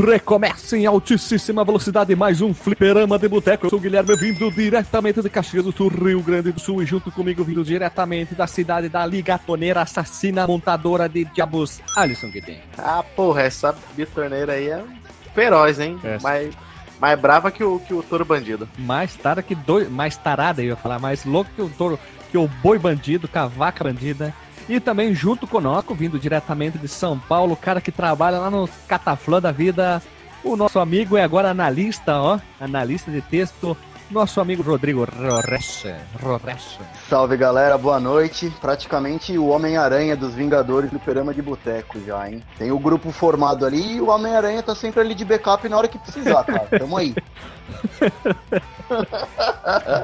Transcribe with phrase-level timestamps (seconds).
[0.00, 3.66] Recomeça em altíssima velocidade mais um Fliperama de Boteco.
[3.66, 6.86] Eu sou o Guilherme, vindo diretamente de Caxias do Sul, Rio Grande do Sul, e
[6.86, 12.60] junto comigo, vindo diretamente da cidade da ligatoneira assassina montadora de diabos, Alisson Guedin.
[12.78, 14.82] Ah, porra, essa bitorneira aí é
[15.34, 15.98] feroz, hein?
[16.02, 16.18] É.
[16.22, 16.54] Mais,
[16.98, 18.66] mais brava que o, que o touro bandido.
[18.78, 21.98] Mais tarada que dois, mais tarada, eu ia falar, mais louco que o touro,
[22.30, 24.32] que o boi bandido, que a vaca bandida.
[24.70, 28.68] E também junto conosco, vindo diretamente de São Paulo, o cara que trabalha lá no
[28.86, 30.00] Cataflã da Vida,
[30.44, 33.76] o nosso amigo é agora analista, ó, analista de texto,
[34.10, 35.04] nosso amigo Rodrigo.
[35.04, 35.98] Rorrecha.
[37.08, 38.52] Salve galera, boa noite.
[38.60, 42.42] Praticamente o Homem-Aranha dos Vingadores do Perama de Boteco já, hein?
[42.58, 45.88] Tem o grupo formado ali e o Homem-Aranha tá sempre ali de backup na hora
[45.88, 46.66] que precisar, cara.
[46.78, 47.14] Tamo aí.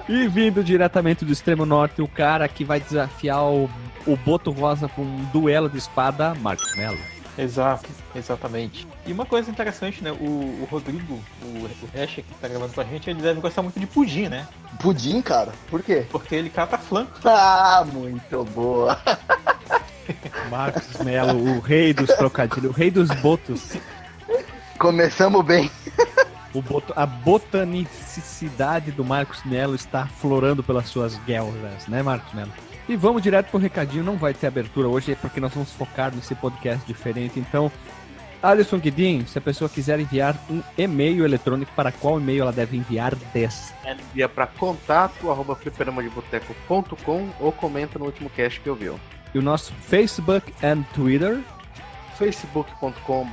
[0.09, 3.69] E vindo diretamente do extremo norte, o cara que vai desafiar o,
[4.07, 7.16] o Boto Rosa com um duelo de espada, Marcos Mello.
[7.39, 8.87] Exato, exatamente.
[9.07, 10.11] E uma coisa interessante, né?
[10.11, 13.63] O, o Rodrigo, o, o Recha, que tá gravando com a gente, ele deve gostar
[13.63, 14.49] muito de pudim, né?
[14.81, 15.53] Pudim, cara?
[15.69, 16.07] Por quê?
[16.11, 17.07] Porque ele cata flan.
[17.25, 18.99] Ah, muito boa.
[20.51, 23.77] Marcos Mello, o rei dos trocadilhos, o rei dos botos.
[24.79, 25.71] Começamos bem.
[26.55, 32.53] O boto, a botanicidade do Marcos Mello está aflorando pelas suas guelras, né, Marcos Mello?
[32.89, 36.15] E vamos direto pro recadinho, não vai ter abertura hoje, é porque nós vamos focar
[36.15, 37.39] nesse podcast diferente.
[37.41, 37.71] Então,
[38.43, 42.77] Alisson Guedin, se a pessoa quiser enviar um e-mail eletrônico, para qual e-mail ela deve
[42.77, 43.75] enviar 10?
[43.85, 49.01] Ela envia pra contato, arroba fliperamadeboteco.com ou comenta no último cast que eu viu.
[49.35, 51.41] E o nosso Facebook and Twitter,
[52.17, 53.27] facebook.com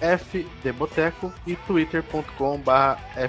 [0.00, 2.62] fdboteco e twitter.com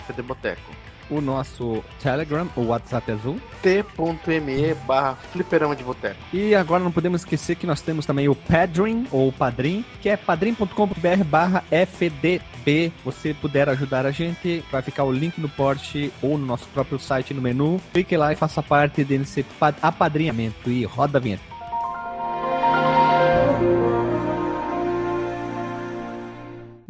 [0.07, 0.84] fdboteco.
[1.09, 3.39] O nosso Telegram, o WhatsApp azul.
[3.61, 6.15] t.me barra fliperama de boteco.
[6.33, 10.17] E agora não podemos esquecer que nós temos também o Padrim, ou Padrim, que é
[10.17, 12.91] padrim.com.br barra FDB.
[13.03, 16.99] Você puder ajudar a gente, vai ficar o link no post ou no nosso próprio
[16.99, 17.79] site no menu.
[17.93, 21.54] Clique lá e faça parte desse pa- apadrinhamento e roda a vinheta.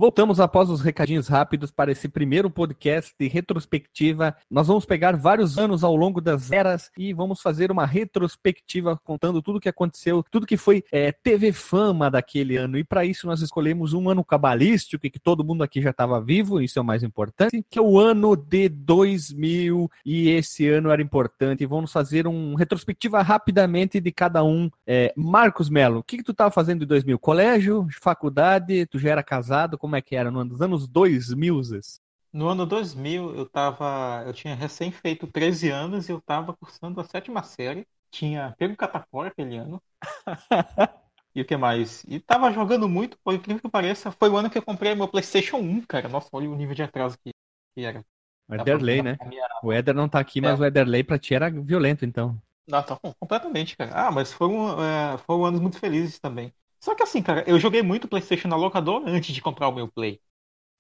[0.06, 4.38] Voltamos após os recadinhos rápidos para esse primeiro podcast de retrospectiva.
[4.52, 9.42] Nós vamos pegar vários anos ao longo das eras e vamos fazer uma retrospectiva contando
[9.42, 12.78] tudo que aconteceu, tudo que foi é, TV fama daquele ano.
[12.78, 16.62] E para isso nós escolhemos um ano cabalístico, que todo mundo aqui já estava vivo,
[16.62, 21.02] isso é o mais importante, que é o ano de 2000 e esse ano era
[21.02, 21.66] importante.
[21.66, 24.70] Vamos fazer uma retrospectiva rapidamente de cada um.
[24.86, 27.18] É, Marcos Melo, o que, que tu estava fazendo em 2000?
[27.18, 29.80] Colégio, faculdade, tu já era casado?
[29.80, 30.32] Como é que era?
[30.32, 31.62] Nos anos 2000?
[31.64, 32.02] Zes?
[32.34, 34.24] No ano 2000, eu tava.
[34.26, 37.88] Eu tinha recém feito 13 anos e eu tava cursando a sétima série.
[38.12, 39.82] Tinha pego catapora aquele ano.
[41.36, 42.04] E o que mais?
[42.08, 44.12] E tava jogando muito, por incrível que pareça.
[44.12, 46.08] Foi o ano que eu comprei meu PlayStation 1, cara.
[46.08, 47.32] Nossa, olha o nível de atraso que,
[47.76, 48.06] que era.
[48.48, 49.20] O Ederley, né?
[49.26, 50.60] Minha- O Eder não tá aqui, mas É.
[50.60, 52.42] o Ederley pra ti era violento, então.
[52.68, 53.92] Não, tá com- completamente, cara.
[54.08, 56.54] Ah, mas foram, é, foram anos muito felizes também.
[56.80, 59.88] Só que assim, cara, eu joguei muito PlayStation na locadora antes de comprar o meu
[59.92, 60.20] Play.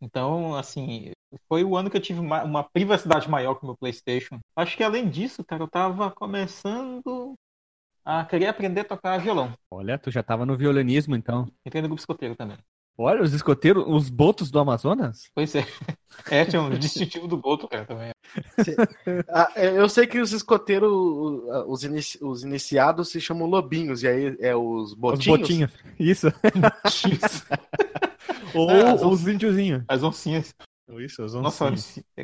[0.01, 1.11] Então, assim,
[1.47, 4.39] foi o ano que eu tive uma, uma privacidade maior com o meu PlayStation.
[4.55, 7.35] Acho que além disso, cara, eu tava começando
[8.03, 9.53] a querer aprender a tocar violão.
[9.71, 11.47] Olha, tu já tava no violinismo, então.
[11.65, 12.57] Entrei no grupo escoteiro também.
[12.97, 15.29] Olha, os escoteiros, os botos do Amazonas?
[15.35, 15.65] Pois é.
[16.31, 18.11] É, tinha um distintivo do Boto, cara, também.
[19.27, 20.89] Ah, é, eu sei que os escoteiros,
[21.67, 25.27] os, inici- os iniciados se chamam lobinhos, e aí é os botinhos.
[25.27, 25.71] Os botinhos.
[25.99, 26.27] Isso.
[28.55, 29.83] Ou as os índiozinhos.
[29.87, 30.53] As oncinhas.
[30.97, 31.73] Isso, os Nossa,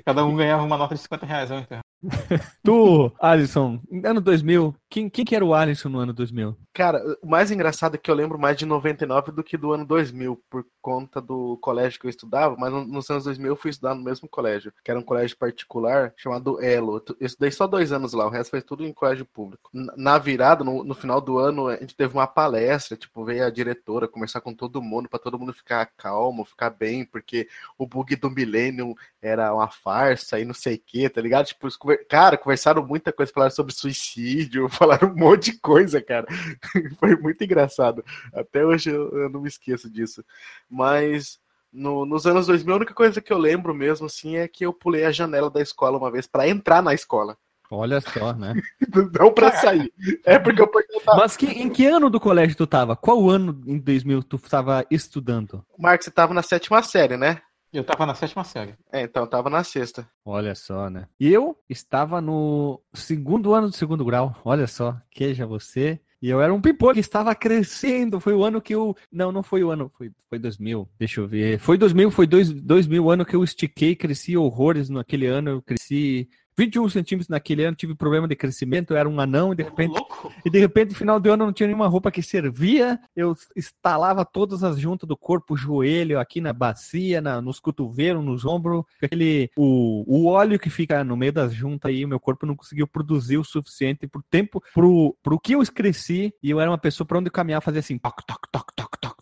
[0.06, 1.66] cada um ganhava uma nota de 50 reais, né?
[1.66, 1.80] Então.
[2.64, 6.56] Tu, Alisson, ano 2000, quem, quem que era o Alisson no ano 2000?
[6.74, 9.86] Cara, o mais engraçado é que eu lembro mais de 99 do que do ano
[9.86, 13.72] 2000, por conta do colégio que eu estudava, mas no- nos anos 2000 eu fui
[13.72, 17.04] estudar no mesmo colégio, que era um colégio particular chamado Elo.
[17.20, 19.70] Eu estudei só dois anos lá, o resto foi tudo em colégio público.
[19.74, 23.50] Na virada, no, no final do ano, a gente teve uma palestra, tipo, veio a
[23.50, 28.16] diretora conversar com todo mundo, pra todo mundo ficar calmo, ficar bem, porque o bug
[28.16, 31.46] do Millennium era uma farsa e não sei o que, tá ligado?
[31.48, 31.68] Tipo,
[32.10, 36.26] cara, conversaram muita coisa, falaram sobre suicídio, falaram um monte de coisa, cara.
[37.00, 38.04] Foi muito engraçado.
[38.34, 40.24] Até hoje eu, eu não me esqueço disso.
[40.70, 41.40] Mas
[41.72, 44.74] no- nos anos 2000, a única coisa que eu lembro mesmo, assim, é que eu
[44.74, 47.38] pulei a janela da escola uma vez pra entrar na escola.
[47.70, 48.54] Olha só, né?
[49.20, 49.94] Não pra sair.
[50.26, 52.96] É porque eu perguntava, Mas que, em que ano do colégio tu tava?
[52.96, 55.64] Qual ano em 2000 tu tava estudando?
[55.78, 57.42] Marcos, você tava na sétima série, né?
[57.74, 58.76] Eu tava na sétima série.
[58.92, 60.06] É, então eu tava na sexta.
[60.26, 61.08] Olha só, né?
[61.18, 64.36] E eu estava no segundo ano do segundo grau.
[64.44, 66.00] Olha só, queja você.
[66.22, 68.20] E eu era um pimpolho que estava crescendo.
[68.20, 68.96] Foi o ano que eu.
[69.12, 69.92] Não, não foi o ano.
[69.98, 70.88] Foi, foi 2000.
[71.00, 71.60] Deixa eu ver.
[71.60, 75.50] Foi 2000, foi dois, 2000 ano que eu estiquei, cresci horrores naquele ano.
[75.50, 79.64] Eu cresci 21 centímetros naquele ano, tive problema de crescimento, era um anão, e de
[79.64, 79.92] repente.
[79.92, 80.32] Louco.
[80.46, 83.00] E de repente, no final do ano, não tinha nenhuma roupa que servia.
[83.16, 88.46] Eu estalava todas as juntas do corpo, joelho, aqui na bacia, na, nos cotovelos, nos
[88.46, 88.84] ombros.
[89.02, 89.50] Aquele.
[89.56, 93.38] O, o óleo que fica no meio das juntas aí, meu corpo não conseguiu produzir
[93.38, 97.18] o suficiente por tempo, pro, pro que eu cresci, e eu era uma pessoa para
[97.18, 99.21] onde eu caminhar, fazia assim, toc, toc, toc, toc, toc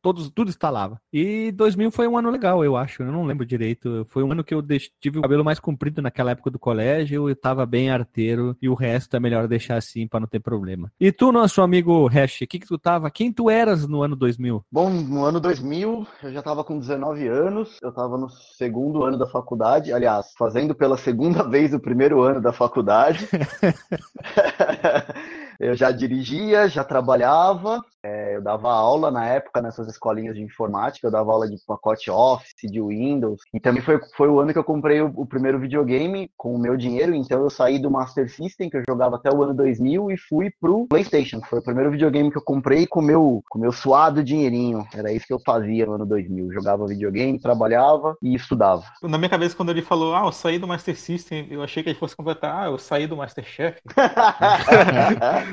[0.00, 1.00] todos, tudo instalava.
[1.12, 3.02] E 2000 foi um ano legal, eu acho.
[3.02, 4.06] Eu não lembro direito.
[4.08, 4.62] Foi um ano que eu
[5.00, 7.28] tive o cabelo mais comprido naquela época do colégio.
[7.28, 8.56] Eu tava bem arteiro.
[8.60, 10.92] E o resto é melhor deixar assim para não ter problema.
[11.00, 13.10] E tu, nosso amigo Hash, que que tu tava?
[13.10, 14.64] Quem tu eras no ano 2000?
[14.70, 17.78] Bom, no ano 2000 eu já tava com 19 anos.
[17.82, 19.92] Eu tava no segundo ano da faculdade.
[19.92, 23.28] Aliás, fazendo pela segunda vez o primeiro ano da faculdade.
[25.60, 31.06] eu já dirigia, já trabalhava, é, eu dava aula na época nessas escolinhas de informática,
[31.06, 34.58] eu dava aula de pacote Office, de Windows, e também foi, foi o ano que
[34.58, 38.30] eu comprei o, o, primeiro videogame com o meu dinheiro, então eu saí do Master
[38.30, 41.90] System, que eu jogava até o ano 2000, e fui pro PlayStation, foi o primeiro
[41.90, 45.84] videogame que eu comprei com meu, o meu suado dinheirinho, era isso que eu fazia
[45.84, 48.84] no ano 2000, jogava videogame, trabalhava e estudava.
[49.02, 51.90] Na minha cabeça, quando ele falou, ah, eu saí do Master System, eu achei que
[51.90, 53.78] ele fosse completar, ah, eu saí do Masterchef.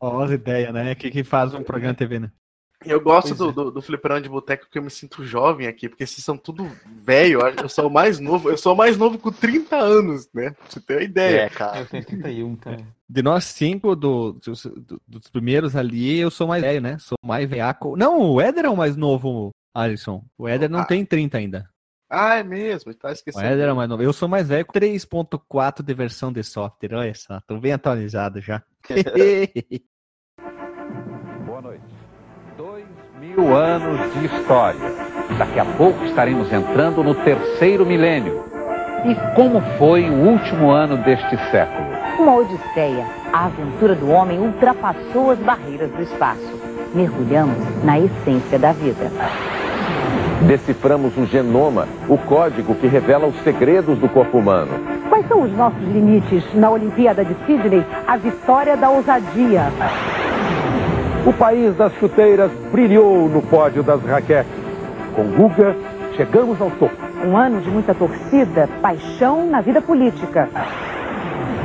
[0.00, 0.94] Ó, as ideias, né?
[0.94, 2.30] Que, que faz um programa TV, né?
[2.86, 3.52] Eu gosto do, é.
[3.52, 6.70] do, do fliperão de boteco porque eu me sinto jovem aqui, porque vocês são tudo
[6.86, 7.40] velho.
[7.40, 10.50] Eu sou o mais novo, eu sou o mais novo com 30 anos, né?
[10.50, 11.40] Pra você ter uma ideia.
[11.42, 11.80] É, cara.
[11.80, 12.86] Eu tenho 31, cara.
[13.08, 14.66] De nós cinco, do, dos,
[15.06, 16.98] dos primeiros ali, eu sou mais velho, né?
[16.98, 17.96] Sou mais veaco.
[17.96, 20.22] Não, o Éder é o mais novo, Alisson.
[20.36, 20.84] O Éder não ah.
[20.84, 21.70] tem 30 ainda.
[22.16, 23.44] Ah, é mesmo, tá esquecendo.
[23.44, 24.00] O Éder é mais novo.
[24.00, 26.94] Eu sou mais velho, 3.4 de versão de software.
[26.94, 28.62] Olha só, tô bem atualizado já.
[31.44, 31.82] Boa noite.
[32.56, 32.86] Dois
[33.18, 34.78] mil anos de história.
[35.38, 38.44] Daqui a pouco estaremos entrando no terceiro milênio.
[39.04, 41.84] E como foi o último ano deste século?
[42.20, 43.04] Uma odisseia.
[43.32, 46.62] A aventura do homem ultrapassou as barreiras do espaço.
[46.94, 49.10] Mergulhamos na essência da vida.
[50.42, 54.72] Deciframos o genoma, o código que revela os segredos do corpo humano.
[55.08, 57.84] Quais são os nossos limites na Olimpíada de Sydney?
[58.06, 59.72] A vitória da ousadia.
[61.24, 64.52] O país das chuteiras brilhou no pódio das raquetes.
[65.14, 65.74] Com Guga,
[66.16, 66.94] chegamos ao topo.
[67.24, 70.48] Um ano de muita torcida, paixão na vida política.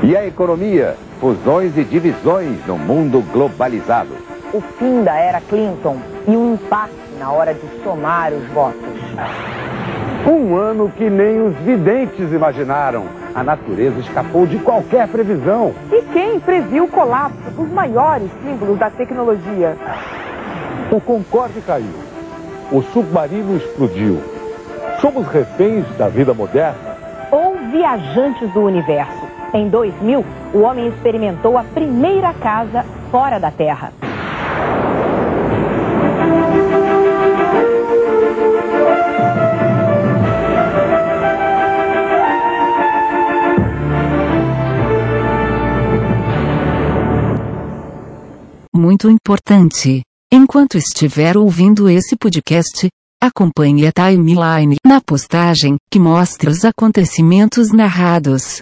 [0.01, 0.95] E a economia?
[1.19, 4.15] Fusões e divisões no mundo globalizado.
[4.53, 8.79] O fim da era Clinton e um impacto na hora de somar os votos.
[10.25, 13.05] Um ano que nem os videntes imaginaram.
[13.35, 15.73] A natureza escapou de qualquer previsão.
[15.91, 19.75] E quem previu o colapso dos maiores símbolos da tecnologia?
[20.91, 21.93] O Concorde caiu.
[22.71, 24.21] O submarino explodiu.
[25.01, 26.97] Somos reféns da vida moderna?
[27.31, 29.27] Ou viajantes do universo?
[29.53, 33.91] Em 2000, o homem experimentou a primeira casa fora da Terra.
[48.79, 50.01] Muito importante.
[50.31, 52.87] Enquanto estiver ouvindo esse podcast,
[53.21, 58.61] acompanhe a timeline na postagem que mostra os acontecimentos narrados.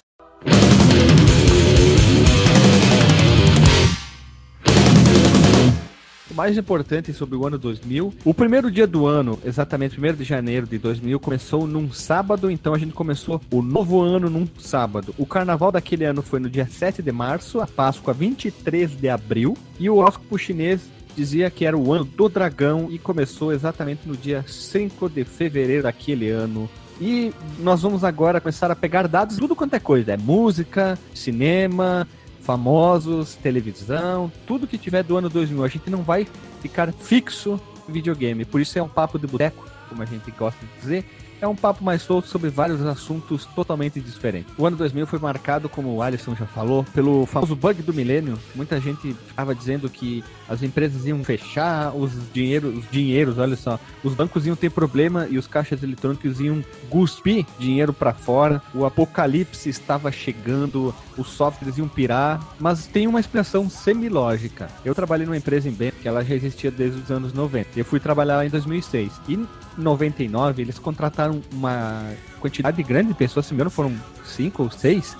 [6.37, 8.13] Mais importante sobre o ano 2000.
[8.23, 12.75] O primeiro dia do ano, exatamente 1 de janeiro de 2000, começou num sábado, então
[12.75, 15.15] a gente começou o novo ano num sábado.
[15.17, 19.57] O carnaval daquele ano foi no dia 7 de março, a Páscoa 23 de abril,
[19.79, 20.81] e o horóscopo chinês
[21.15, 25.83] dizia que era o ano do dragão e começou exatamente no dia 5 de fevereiro
[25.83, 26.69] daquele ano.
[27.01, 32.07] E nós vamos agora começar a pegar dados tudo quanto é coisa, é música, cinema,
[32.47, 35.65] famosos, televisão, tudo que tiver do ano 2000.
[35.65, 36.25] A gente não vai
[36.61, 38.45] ficar fixo em videogame.
[38.45, 41.05] Por isso é um papo de boteco, como a gente gosta de dizer
[41.41, 44.53] é um papo mais solto sobre vários assuntos totalmente diferentes.
[44.57, 48.37] O ano 2000 foi marcado, como o Alisson já falou, pelo famoso bug do milênio.
[48.55, 53.79] Muita gente estava dizendo que as empresas iam fechar, os dinheiros, os dinheiros, olha só,
[54.03, 58.61] os bancos iam ter problema e os caixas eletrônicos iam cuspir dinheiro para fora.
[58.73, 64.67] O apocalipse estava chegando, os softwares iam pirar, mas tem uma explicação semilógica.
[64.83, 67.69] Eu trabalhei numa empresa em Bento que ela já existia desde os anos 90.
[67.75, 69.45] Eu fui trabalhar lá em 2006 e
[69.77, 75.15] 99, eles contrataram uma quantidade grande de pessoas, se me engano foram cinco ou seis,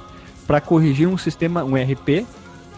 [0.46, 2.26] para corrigir um sistema, um RP,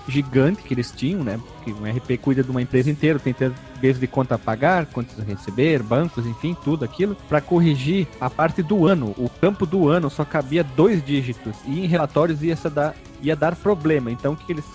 [0.10, 1.40] gigante que eles tinham, né?
[1.56, 3.36] Porque um RP cuida de uma empresa inteira, tem
[3.80, 8.62] desde conta a pagar, contas a receber, bancos, enfim, tudo aquilo, para corrigir a parte
[8.64, 9.14] do ano.
[9.18, 13.56] O campo do ano só cabia dois dígitos e em relatórios ia dar, ia dar
[13.56, 14.12] problema.
[14.12, 14.66] Então o que eles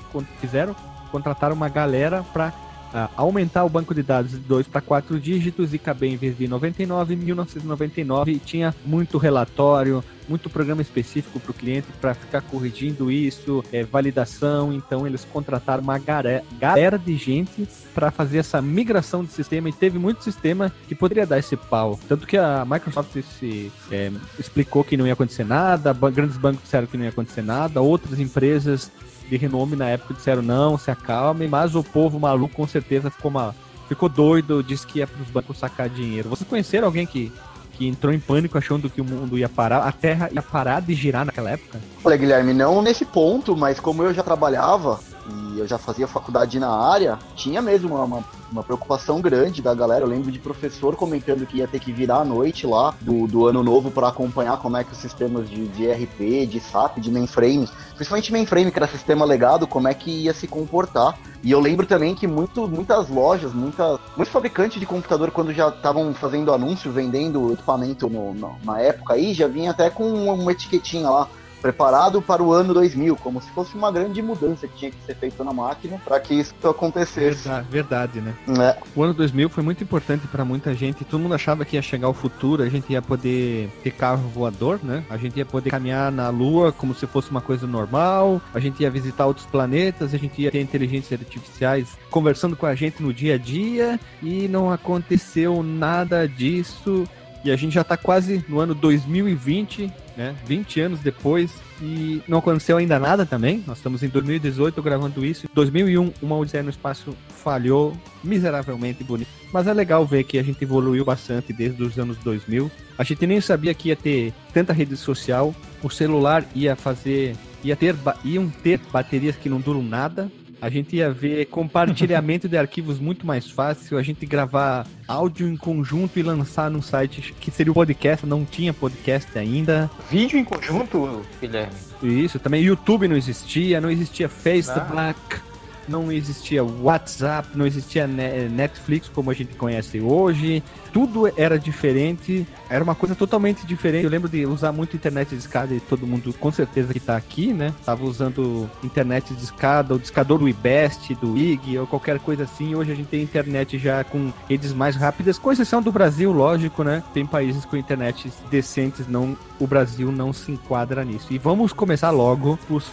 [0.40, 0.74] fizeram?
[1.10, 2.52] Contrataram uma galera para
[2.94, 6.38] uh, aumentar o banco de dados de 2 para 4 dígitos e caber em vez
[6.38, 12.40] de 99, 1999 e tinha muito relatório, muito programa específico para o cliente para ficar
[12.42, 14.72] corrigindo isso, é, validação.
[14.72, 19.98] Então eles contrataram uma galera de gente para fazer essa migração de sistema e teve
[19.98, 21.98] muito sistema que poderia dar esse pau.
[22.08, 26.86] Tanto que a Microsoft se, é, explicou que não ia acontecer nada, grandes bancos disseram
[26.86, 28.90] que não ia acontecer nada, outras empresas
[29.28, 33.30] de renome na época disseram não, se acalme, mas o povo maluco com certeza ficou,
[33.30, 33.54] uma,
[33.88, 36.28] ficou doido, disse que ia para os bancos sacar dinheiro.
[36.28, 37.32] Vocês conheceram alguém que,
[37.72, 40.94] que entrou em pânico achando que o mundo ia parar, a Terra ia parar de
[40.94, 41.80] girar naquela época?
[42.04, 46.58] Olha, Guilherme, não nesse ponto, mas como eu já trabalhava e eu já fazia faculdade
[46.58, 50.04] na área, tinha mesmo uma, uma, uma, preocupação grande da galera.
[50.04, 53.46] Eu lembro de professor comentando que ia ter que virar à noite lá do, do
[53.46, 57.10] ano novo para acompanhar como é que os sistemas de, de RP, de SAP, de
[57.10, 61.18] mainframe, principalmente mainframe, que era sistema legado, como é que ia se comportar.
[61.42, 65.68] E eu lembro também que muito, muitas lojas, muita, muitos fabricantes de computador, quando já
[65.68, 70.52] estavam fazendo anúncio, vendendo equipamento no, no, na época aí, já vinha até com uma
[70.52, 71.28] etiquetinha lá
[71.64, 75.14] preparado para o ano 2000, como se fosse uma grande mudança que tinha que ser
[75.14, 77.48] feita na máquina para que isso acontecesse.
[77.48, 78.34] Verdade, verdade né?
[78.60, 78.76] É.
[78.94, 81.06] O ano 2000 foi muito importante para muita gente.
[81.06, 84.78] Todo mundo achava que ia chegar o futuro, a gente ia poder ter carro voador,
[84.82, 85.04] né?
[85.08, 88.82] A gente ia poder caminhar na Lua como se fosse uma coisa normal, a gente
[88.82, 93.10] ia visitar outros planetas, a gente ia ter inteligências artificiais conversando com a gente no
[93.10, 97.08] dia a dia e não aconteceu nada disso.
[97.44, 100.34] E a gente já está quase no ano 2020 né?
[100.46, 103.62] 20 anos depois e não aconteceu ainda nada também.
[103.66, 105.46] Nós estamos em 2018 gravando isso.
[105.46, 109.28] Em 2001, uma Odisseia no Espaço falhou miseravelmente bonito.
[109.52, 112.70] Mas é legal ver que a gente evoluiu bastante desde os anos 2000.
[112.96, 115.54] A gente nem sabia que ia ter tanta rede social.
[115.82, 120.30] O celular ia fazer, ia ter, iam ter baterias que não duram nada.
[120.64, 125.58] A gente ia ver compartilhamento de arquivos muito mais fácil, a gente gravar áudio em
[125.58, 129.90] conjunto e lançar num site que seria o podcast, não tinha podcast ainda.
[130.10, 131.74] Vídeo em conjunto, Guilherme?
[132.02, 134.86] Isso, também YouTube não existia, não existia Facebook.
[134.96, 135.53] Ah
[135.88, 140.62] não existia WhatsApp, não existia Netflix como a gente conhece hoje.
[140.92, 144.04] Tudo era diferente, era uma coisa totalmente diferente.
[144.04, 147.16] Eu lembro de usar muito internet de escada e todo mundo, com certeza que está
[147.16, 147.74] aqui, né?
[147.84, 152.74] Tava usando internet de escada, o discador do IBEST, do IG ou qualquer coisa assim.
[152.74, 156.84] Hoje a gente tem internet já com redes mais rápidas, com exceção do Brasil, lógico,
[156.84, 157.02] né?
[157.12, 161.26] Tem países com internet decentes, não, o Brasil não se enquadra nisso.
[161.32, 162.84] E vamos começar logo os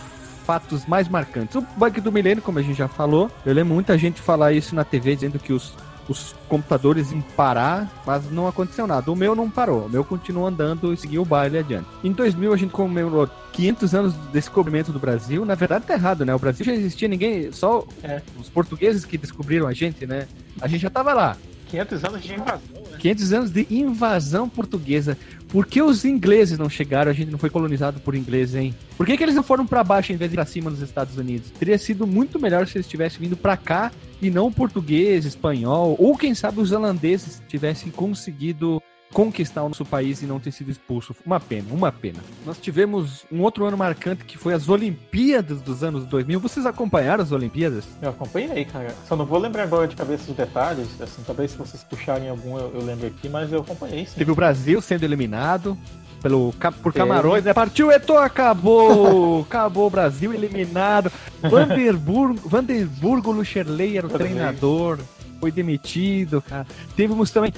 [0.45, 1.55] fatos mais marcantes.
[1.55, 4.75] O bug do milênio, como a gente já falou, eu lembro muita gente falar isso
[4.75, 5.73] na TV, dizendo que os,
[6.07, 9.11] os computadores iam parar, mas não aconteceu nada.
[9.11, 11.87] O meu não parou, o meu continuou andando e seguiu o baile adiante.
[12.03, 15.45] Em 2000 a gente comemorou 500 anos do descobrimento do Brasil.
[15.45, 16.33] Na verdade tá errado, né?
[16.33, 18.21] O Brasil já existia, ninguém, só é.
[18.39, 20.27] os portugueses que descobriram a gente, né?
[20.59, 21.37] A gente já tava lá.
[21.71, 22.59] 500 anos de invasão.
[22.99, 25.17] 500 anos de invasão portuguesa.
[25.51, 27.11] Por que os ingleses não chegaram?
[27.11, 28.73] A gente não foi colonizado por ingleses, hein?
[28.95, 31.17] Por que, que eles não foram para baixo em vez de para cima nos Estados
[31.17, 31.51] Unidos?
[31.51, 33.91] Teria sido muito melhor se eles tivessem vindo para cá
[34.21, 40.21] e não português, espanhol, ou quem sabe os holandeses tivessem conseguido conquistar o nosso país
[40.21, 41.15] e não ter sido expulso.
[41.25, 42.19] Uma pena, uma pena.
[42.45, 46.39] Nós tivemos um outro ano marcante que foi as Olimpíadas dos anos 2000.
[46.39, 47.85] Vocês acompanharam as Olimpíadas?
[48.01, 48.95] Eu acompanhei, cara.
[49.07, 50.99] Só não vou lembrar agora de cabeça os detalhes.
[51.01, 54.15] Assim, talvez se vocês puxarem algum eu, eu lembro aqui, mas eu acompanhei sim.
[54.17, 55.77] Teve o Brasil sendo eliminado
[56.21, 57.53] pelo, por Camarões, né?
[57.53, 59.41] Partiu Eto, acabou!
[59.49, 61.11] acabou o Brasil eliminado.
[61.41, 64.99] Vanderburgo, Vanderburgo Lucherley era o treinador
[65.41, 66.67] foi demitido, cara.
[66.95, 67.51] Tivemos também.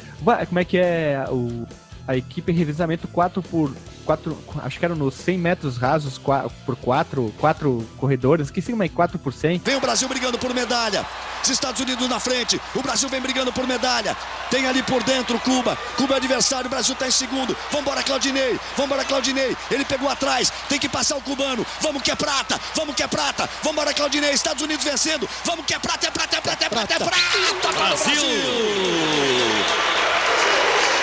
[0.47, 1.67] Como é que é o,
[2.07, 3.71] a equipe revisamento 4 por
[4.05, 8.73] 4, acho que eram nos 100 metros rasos 4 por 4, 4 corredores, que sim,
[8.73, 9.59] mas 4 por 100.
[9.59, 11.05] Vem o Brasil brigando por medalha.
[11.41, 14.15] Os Estados Unidos na frente, o Brasil vem brigando por medalha.
[14.49, 15.77] Tem ali por dentro Cuba.
[15.97, 17.55] Cuba é adversário, o Brasil está em segundo.
[17.71, 18.59] Vambora, Claudinei.
[18.77, 19.55] Vambora, Claudinei.
[19.69, 21.65] Ele pegou atrás, tem que passar o cubano.
[21.81, 23.49] Vamos que é prata, vamos que é prata.
[23.61, 24.31] Vambora, Claudinei.
[24.31, 25.27] Estados Unidos vencendo.
[25.43, 27.15] Vamos que é prata, é prata, é prata, é prata, é prata.
[27.15, 28.23] É prata Brasil!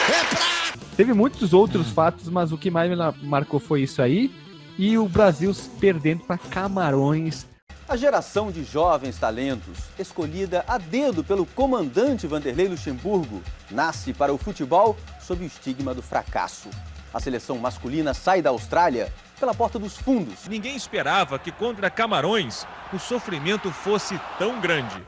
[0.08, 0.59] É prata!
[1.00, 4.30] Teve muitos outros fatos, mas o que mais me marcou foi isso aí.
[4.76, 7.46] E o Brasil perdendo para Camarões
[7.88, 14.36] a geração de jovens talentos, escolhida a dedo pelo comandante Vanderlei Luxemburgo, nasce para o
[14.36, 16.68] futebol sob o estigma do fracasso.
[17.14, 20.46] A seleção masculina sai da Austrália pela porta dos fundos.
[20.48, 25.02] Ninguém esperava que contra Camarões o sofrimento fosse tão grande.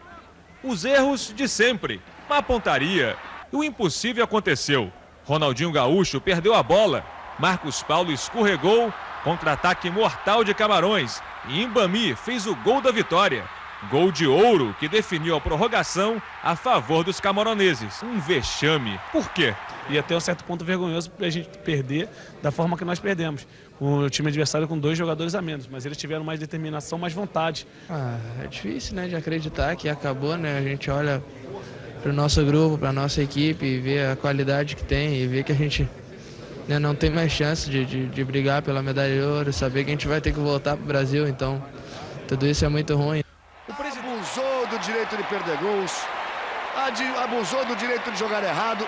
[0.65, 3.15] Os erros de sempre, má pontaria.
[3.53, 4.91] E o impossível aconteceu.
[5.25, 7.05] Ronaldinho Gaúcho perdeu a bola.
[7.39, 8.93] Marcos Paulo escorregou.
[9.25, 11.23] Contra-ataque mortal de Camarões.
[11.49, 13.45] E Imbami fez o gol da vitória.
[13.91, 18.03] Gol de ouro que definiu a prorrogação a favor dos camaroneses.
[18.03, 18.99] Um vexame.
[19.11, 19.55] Por quê?
[19.89, 22.09] E até um certo ponto vergonhoso para a gente perder
[22.41, 23.47] da forma que nós perdemos.
[23.81, 27.67] O time adversário com dois jogadores a menos, mas eles tiveram mais determinação, mais vontade.
[27.91, 30.59] Ah, é difícil, né, de acreditar que acabou, né?
[30.59, 31.21] A gente olha
[32.11, 35.43] o nosso grupo, para a nossa equipe e vê a qualidade que tem e vê
[35.43, 35.89] que a gente
[36.67, 39.91] né, não tem mais chance de, de, de brigar pela medalha de ouro, saber que
[39.91, 41.63] a gente vai ter que voltar para o Brasil, então
[42.27, 43.23] tudo isso é muito ruim.
[43.69, 45.93] O presidente abusou do direito de perder gols,
[47.23, 48.87] abusou do direito de jogar errado.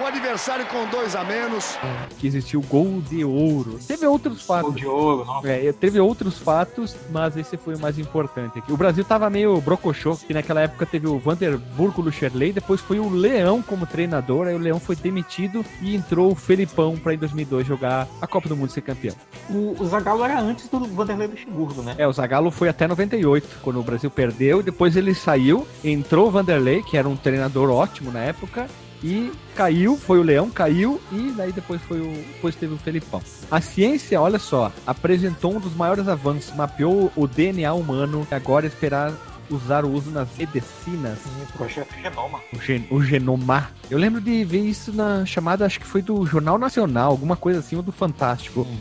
[0.00, 1.78] O adversário com dois a menos.
[2.18, 3.78] Que existiu gol de ouro.
[3.86, 4.72] Teve outros fatos.
[4.72, 5.40] Gol de ouro, não.
[5.44, 8.72] É, teve outros fatos, mas esse foi o mais importante aqui.
[8.72, 13.08] O Brasil tava meio brocochô, que naquela época teve o Vanderburgo Lucherley, depois foi o
[13.08, 17.66] Leão como treinador, aí o Leão foi demitido e entrou o Felipão para em 2002
[17.66, 19.14] jogar a Copa do Mundo e ser campeão.
[19.48, 21.94] O, o Zagallo era antes do Vanderlei Luxemburgo, né?
[21.96, 26.30] É, o Zagallo foi até 98, quando o Brasil perdeu, depois ele saiu, entrou o
[26.30, 28.68] Vanderlei, que era um treinador ótimo na época,
[29.02, 33.22] e caiu, foi o Leão, caiu e daí depois foi o depois teve o Felipão.
[33.50, 38.66] A ciência, olha só, apresentou um dos maiores avanços, mapeou o DNA humano e agora
[38.66, 39.12] esperar
[39.50, 41.18] usar o uso nas medicinas.
[41.56, 42.40] Projeto Genoma.
[42.52, 43.70] O, gen, o Genoma.
[43.90, 47.60] Eu lembro de ver isso na chamada, acho que foi do Jornal Nacional, alguma coisa
[47.60, 48.60] assim, ou do Fantástico.
[48.60, 48.78] Uhum.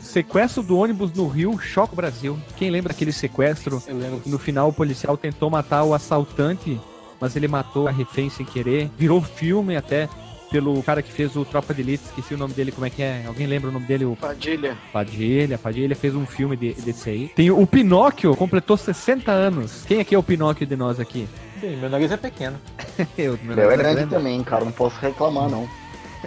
[0.00, 2.38] Sequestro do ônibus no Rio choca o Brasil.
[2.56, 3.82] Quem lembra aquele sequestro?
[3.86, 4.22] Eu lembro.
[4.24, 6.80] No final o policial tentou matar o assaltante
[7.20, 8.90] mas ele matou a refém sem querer.
[8.96, 10.08] Virou filme até
[10.50, 13.02] pelo cara que fez o Tropa de Elite, esqueci o nome dele, como é que
[13.02, 13.24] é?
[13.26, 14.04] Alguém lembra o nome dele?
[14.04, 14.76] O Padilha.
[14.92, 17.28] Padilha, Padilha fez um filme de, desse aí.
[17.28, 19.84] Tem o Pinóquio, completou 60 anos.
[19.86, 21.28] Quem aqui é o Pinóquio de nós aqui?
[21.60, 22.58] Bem, meu nariz é pequeno.
[23.16, 25.68] Eu, meu, meu é grande, grande também, cara, não posso reclamar não.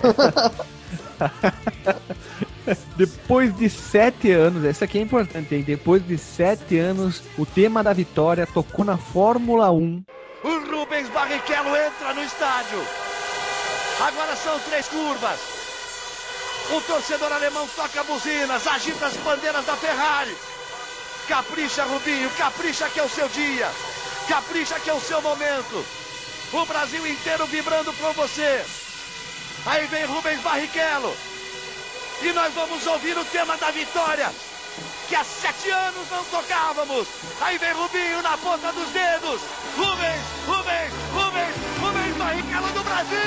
[2.95, 5.63] Depois de sete anos, essa aqui é importante, hein?
[5.65, 10.03] Depois de sete anos, o tema da vitória tocou na Fórmula 1
[10.43, 12.87] o Rubens Barrichello entra no estádio.
[13.99, 15.39] Agora são três curvas.
[16.71, 20.35] O torcedor alemão toca buzinas, agita as bandeiras da Ferrari.
[21.27, 23.69] Capricha, Rubinho, capricha que é o seu dia.
[24.27, 25.85] Capricha que é o seu momento.
[26.53, 28.65] O Brasil inteiro vibrando por você.
[29.65, 31.15] Aí vem Rubens Barrichello.
[32.21, 34.31] E nós vamos ouvir o tema da vitória
[35.07, 37.07] que há sete anos não tocávamos.
[37.41, 39.41] Aí vem Rubinho na ponta dos dedos.
[39.75, 43.17] Rubens, Rubens, Rubens, Rubens Barrichello do Brasil!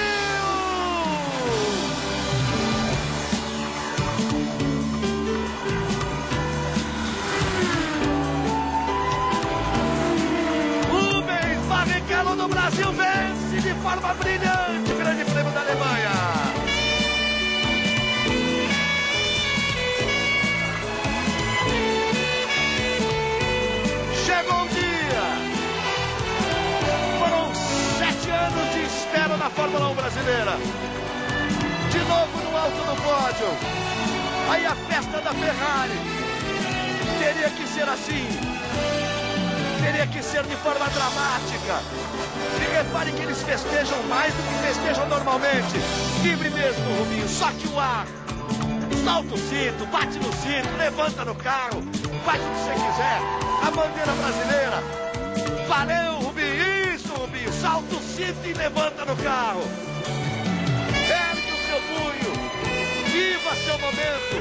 [10.90, 16.13] Rubens Barrichello do Brasil vence de forma brilhante o Grande Prêmio da Alemanha.
[29.54, 30.56] Fórmula 1 brasileira.
[31.90, 33.46] De novo no alto do pódio.
[34.50, 35.92] Aí a festa da Ferrari.
[37.20, 38.26] Teria que ser assim.
[39.80, 41.82] Teria que ser de forma dramática.
[42.60, 45.78] E repare que eles festejam mais do que festejam normalmente.
[46.22, 47.28] Livre mesmo, Rubinho.
[47.28, 48.06] Só que o ar.
[49.04, 51.82] Solta o cinto, bate no cinto, levanta no carro,
[52.24, 53.20] faz o que você quiser.
[53.62, 55.04] A bandeira brasileira.
[55.68, 56.33] Valeu,
[57.52, 59.62] Salta o cinto e levanta no carro.
[61.08, 62.32] Ergue o seu punho.
[63.06, 64.36] Viva seu momento.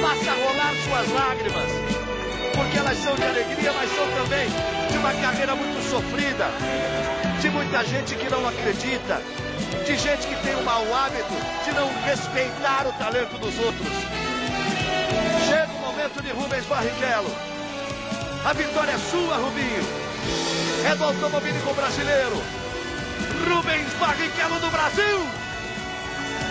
[0.00, 1.70] Faça rolar suas lágrimas.
[2.54, 4.48] Porque elas são de alegria, mas são também
[4.90, 6.50] de uma carreira muito sofrida.
[7.40, 9.22] De muita gente que não acredita.
[9.86, 13.92] De gente que tem o mau hábito de não respeitar o talento dos outros.
[15.48, 17.30] Chega o momento de Rubens Barrichello.
[18.44, 20.07] A vitória é sua, Rubinho.
[20.84, 22.36] É do automobilismo brasileiro.
[23.48, 25.20] Rubens Barrichello do Brasil.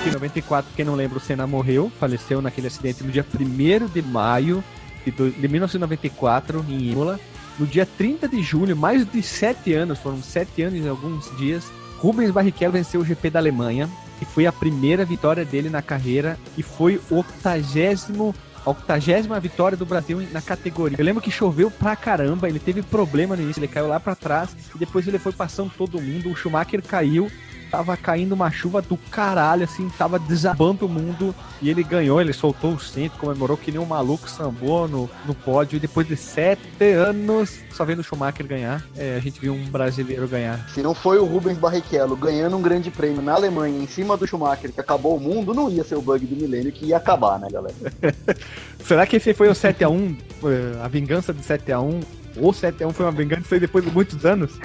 [0.06, 4.02] Em 94, quem não lembra, o Senna morreu, faleceu naquele acidente no dia 1 de
[4.02, 4.64] maio
[5.06, 7.20] de 1994, em Imola.
[7.58, 11.66] No dia 30 de julho, mais de sete anos, foram sete anos e alguns dias,
[11.98, 13.90] Rubens Barrichello venceu o GP da Alemanha
[14.22, 18.36] e foi a primeira vitória dele na carreira e foi o octagésimo
[18.68, 20.98] a octagésima vitória do Brasil na categoria.
[21.00, 24.14] Eu lembro que choveu pra caramba, ele teve problema no início, ele caiu lá para
[24.14, 26.30] trás e depois ele foi passando todo mundo.
[26.30, 27.32] O Schumacher caiu
[27.70, 31.34] tava caindo uma chuva do caralho, assim, tava desabando o mundo.
[31.62, 35.34] E ele ganhou, ele soltou o cinto, comemorou que nem um maluco sambou no, no
[35.34, 35.78] pódio.
[35.78, 39.66] E depois de sete anos, só vendo o Schumacher ganhar, é, a gente viu um
[39.66, 40.68] brasileiro ganhar.
[40.70, 44.28] Se não foi o Rubens Barrichello ganhando um grande prêmio na Alemanha em cima do
[44.28, 47.40] Schumacher, que acabou o mundo, não ia ser o bug do milênio que ia acabar,
[47.40, 47.76] né, galera?
[48.84, 52.04] Será que esse foi o 7x1, eh, a vingança do 7x1?
[52.38, 54.60] Ou 7x1 foi uma vingança depois de muitos anos?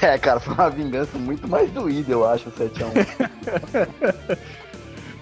[0.00, 4.38] É, cara, foi uma vingança muito mais doída, eu acho, o 7x1.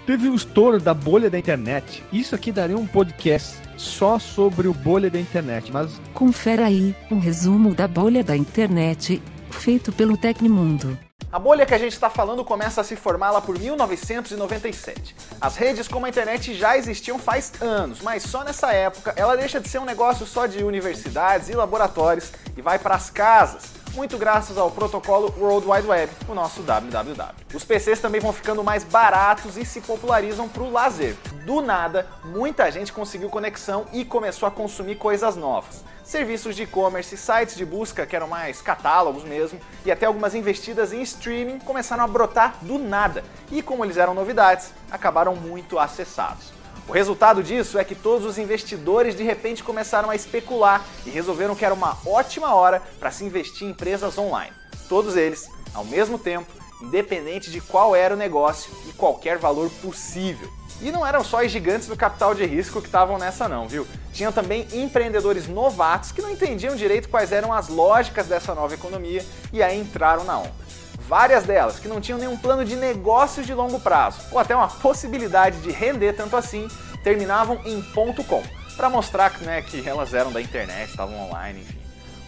[0.07, 2.03] Teve o estouro da bolha da internet.
[2.13, 7.19] Isso aqui daria um podcast só sobre o bolha da internet, mas Confere aí um
[7.19, 10.99] resumo da bolha da internet, feito pelo Tecmundo.
[11.31, 15.17] A bolha que a gente está falando começa a se formar lá por 1997.
[15.41, 19.59] As redes como a internet já existiam faz anos, mas só nessa época ela deixa
[19.59, 23.82] de ser um negócio só de universidades e laboratórios e vai para as casas.
[23.95, 27.35] Muito graças ao protocolo World Wide Web, o nosso www.
[27.53, 31.15] Os PCs também vão ficando mais baratos e se popularizam para o lazer.
[31.45, 37.17] Do nada, muita gente conseguiu conexão e começou a consumir coisas novas serviços de e-commerce,
[37.17, 42.05] sites de busca que eram mais catálogos mesmo, e até algumas investidas em streaming começaram
[42.05, 43.25] a brotar do nada.
[43.51, 46.53] E como eles eram novidades, acabaram muito acessados.
[46.93, 51.57] O resultado disso é que todos os investidores de repente começaram a especular e resolveram
[51.57, 54.53] que era uma ótima hora para se investir em empresas online.
[54.91, 56.53] Todos eles, ao mesmo tempo,
[56.83, 60.47] independente de qual era o negócio e qualquer valor possível.
[60.83, 63.87] E não eram só os gigantes do capital de risco que estavam nessa não, viu?
[64.13, 69.25] Tinham também empreendedores novatos que não entendiam direito quais eram as lógicas dessa nova economia
[69.51, 70.62] e aí entraram na onda.
[71.09, 74.69] Várias delas que não tinham nenhum plano de negócios de longo prazo ou até uma
[74.69, 76.69] possibilidade de render tanto assim,
[77.03, 78.43] terminavam em .com,
[78.77, 81.79] para mostrar né, que elas eram da internet, estavam online, enfim.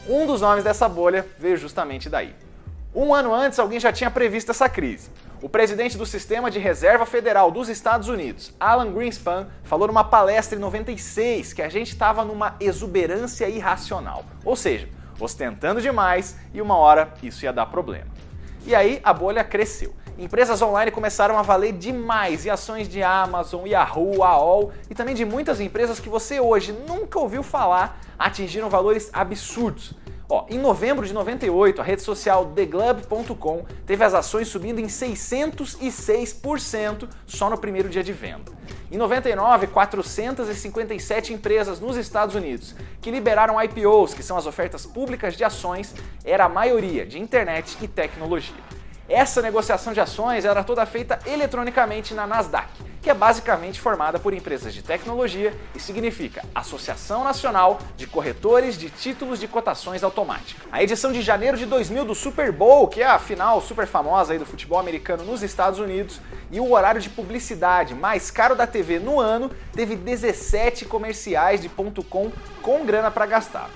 [0.06, 2.34] Um dos nomes dessa bolha veio justamente daí.
[2.94, 5.10] Um ano antes, alguém já tinha previsto essa crise.
[5.40, 10.56] O presidente do Sistema de Reserva Federal dos Estados Unidos, Alan Greenspan, falou numa palestra
[10.56, 16.76] em 96 que a gente estava numa exuberância irracional, ou seja, ostentando demais e uma
[16.76, 18.06] hora isso ia dar problema.
[18.66, 19.94] E aí a bolha cresceu.
[20.18, 25.24] Empresas online começaram a valer demais e ações de Amazon, Yahoo, AOL e também de
[25.24, 29.94] muitas empresas que você hoje nunca ouviu falar atingiram valores absurdos.
[30.28, 37.08] Ó, em novembro de 98, a rede social TheGlub.com teve as ações subindo em 606%
[37.26, 38.50] só no primeiro dia de venda.
[38.90, 45.36] Em 99, 457 empresas nos Estados Unidos que liberaram IPOs, que são as ofertas públicas
[45.36, 48.54] de ações, era a maioria de internet e tecnologia.
[49.08, 52.70] Essa negociação de ações era toda feita eletronicamente na Nasdaq,
[53.02, 58.88] que é basicamente formada por empresas de tecnologia e significa Associação Nacional de Corretores de
[58.88, 60.62] Títulos de Cotações Automática.
[60.72, 64.32] A edição de janeiro de 2000 do Super Bowl, que é a final super famosa
[64.32, 66.18] aí do futebol americano nos Estados Unidos,
[66.50, 71.68] e o horário de publicidade mais caro da TV no ano, teve 17 comerciais de
[71.68, 73.68] ponto .com com grana para gastar.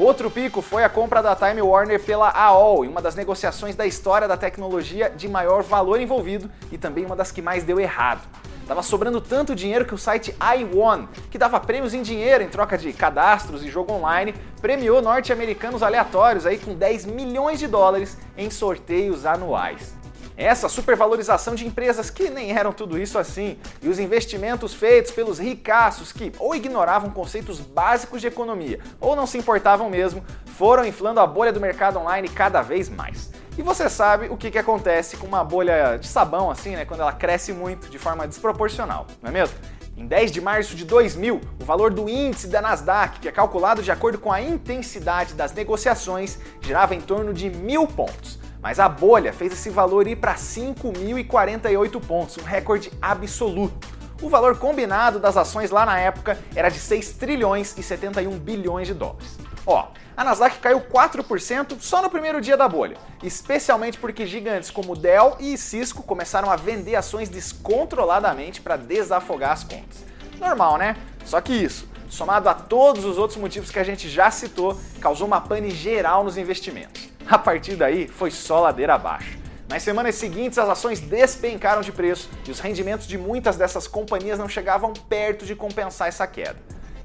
[0.00, 3.84] Outro pico foi a compra da Time Warner pela AOL, em uma das negociações da
[3.86, 8.26] história da tecnologia de maior valor envolvido e também uma das que mais deu errado.
[8.66, 12.78] Tava sobrando tanto dinheiro que o site iWon, que dava prêmios em dinheiro em troca
[12.78, 18.48] de cadastros e jogo online, premiou norte-americanos aleatórios aí com 10 milhões de dólares em
[18.48, 19.99] sorteios anuais.
[20.40, 25.38] Essa supervalorização de empresas que nem eram tudo isso assim, e os investimentos feitos pelos
[25.38, 30.24] ricaços que ou ignoravam conceitos básicos de economia ou não se importavam mesmo,
[30.56, 33.30] foram inflando a bolha do mercado online cada vez mais.
[33.58, 37.00] E você sabe o que, que acontece com uma bolha de sabão assim, né, quando
[37.00, 39.58] ela cresce muito de forma desproporcional, não é mesmo?
[39.94, 43.82] Em 10 de março de 2000, o valor do índice da Nasdaq, que é calculado
[43.82, 48.39] de acordo com a intensidade das negociações, girava em torno de mil pontos.
[48.62, 53.88] Mas a bolha fez esse valor ir para 5.048 pontos, um recorde absoluto.
[54.22, 58.86] O valor combinado das ações lá na época era de 6 trilhões e 71 bilhões
[58.86, 59.38] de dólares.
[59.66, 64.94] Ó, a Nasdaq caiu 4% só no primeiro dia da bolha, especialmente porque gigantes como
[64.94, 70.04] Dell e Cisco começaram a vender ações descontroladamente para desafogar as contas.
[70.38, 70.96] Normal, né?
[71.24, 75.26] Só que isso, somado a todos os outros motivos que a gente já citou, causou
[75.26, 77.08] uma pane geral nos investimentos.
[77.26, 79.38] A partir daí, foi só ladeira abaixo.
[79.68, 84.36] Nas semanas seguintes, as ações despencaram de preço e os rendimentos de muitas dessas companhias
[84.36, 86.56] não chegavam perto de compensar essa queda.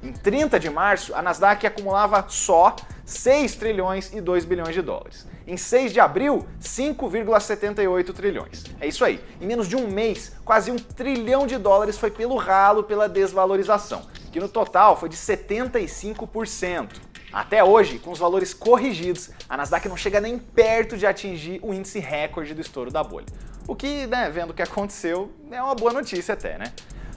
[0.01, 5.27] Em 30 de março, a Nasdaq acumulava só 6 trilhões e 2 bilhões de dólares.
[5.47, 8.63] Em 6 de abril, 5,78 trilhões.
[8.81, 9.23] É isso aí.
[9.39, 14.07] Em menos de um mês, quase um trilhão de dólares foi pelo ralo pela desvalorização,
[14.31, 16.93] que no total foi de 75%.
[17.31, 21.73] Até hoje, com os valores corrigidos, a Nasdaq não chega nem perto de atingir o
[21.73, 23.27] índice recorde do estouro da bolha.
[23.67, 26.71] O que, né, vendo o que aconteceu, é uma boa notícia até, né?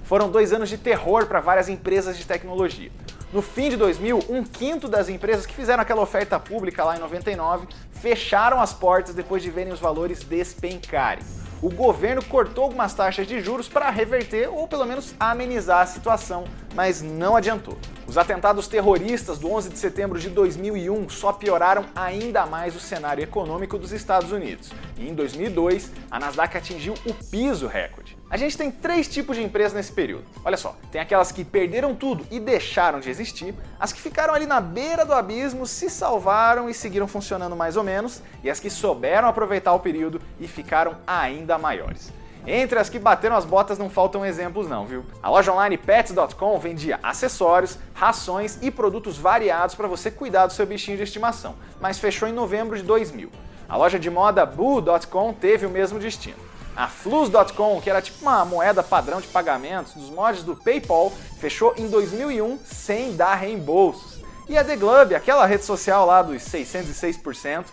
[0.09, 2.91] Foram dois anos de terror para várias empresas de tecnologia.
[3.31, 6.99] No fim de 2000, um quinto das empresas que fizeram aquela oferta pública lá em
[6.99, 11.23] 99 fecharam as portas depois de verem os valores despencarem.
[11.61, 16.45] O governo cortou algumas taxas de juros para reverter ou pelo menos amenizar a situação,
[16.75, 17.77] mas não adiantou.
[18.07, 23.23] Os atentados terroristas do 11 de setembro de 2001 só pioraram ainda mais o cenário
[23.23, 24.71] econômico dos Estados Unidos.
[24.97, 28.18] E em 2002, a Nasdaq atingiu o piso recorde.
[28.31, 30.25] A gente tem três tipos de empresas nesse período.
[30.45, 34.45] Olha só, tem aquelas que perderam tudo e deixaram de existir, as que ficaram ali
[34.45, 38.69] na beira do abismo, se salvaram e seguiram funcionando mais ou menos, e as que
[38.69, 42.13] souberam aproveitar o período e ficaram ainda maiores.
[42.47, 45.07] Entre as que bateram as botas não faltam exemplos não, viu?
[45.23, 50.67] A loja online pets.com vendia acessórios, rações e produtos variados para você cuidar do seu
[50.67, 53.31] bichinho de estimação, mas fechou em novembro de 2000.
[53.67, 56.48] A loja de moda boo.com teve o mesmo destino.
[56.79, 61.75] A Flus.com, que era tipo uma moeda padrão de pagamentos dos mods do PayPal, fechou
[61.77, 64.23] em 2001 sem dar reembolsos.
[64.49, 67.65] E a The Glove, aquela rede social lá dos 606%,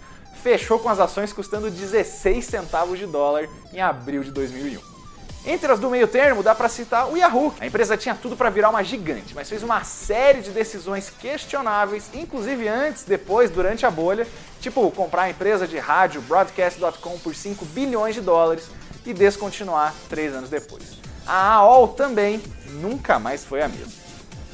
[0.41, 4.81] fechou com as ações custando 16 centavos de dólar em abril de 2001.
[5.45, 7.53] Entre as do meio termo, dá para citar o Yahoo.
[7.59, 12.09] A empresa tinha tudo para virar uma gigante, mas fez uma série de decisões questionáveis,
[12.15, 14.27] inclusive antes, depois, durante a bolha,
[14.59, 18.67] tipo comprar a empresa de rádio Broadcast.com por 5 bilhões de dólares,
[19.05, 20.83] e descontinuar três anos depois.
[21.25, 22.41] A AOL também
[22.81, 24.05] nunca mais foi a mesma.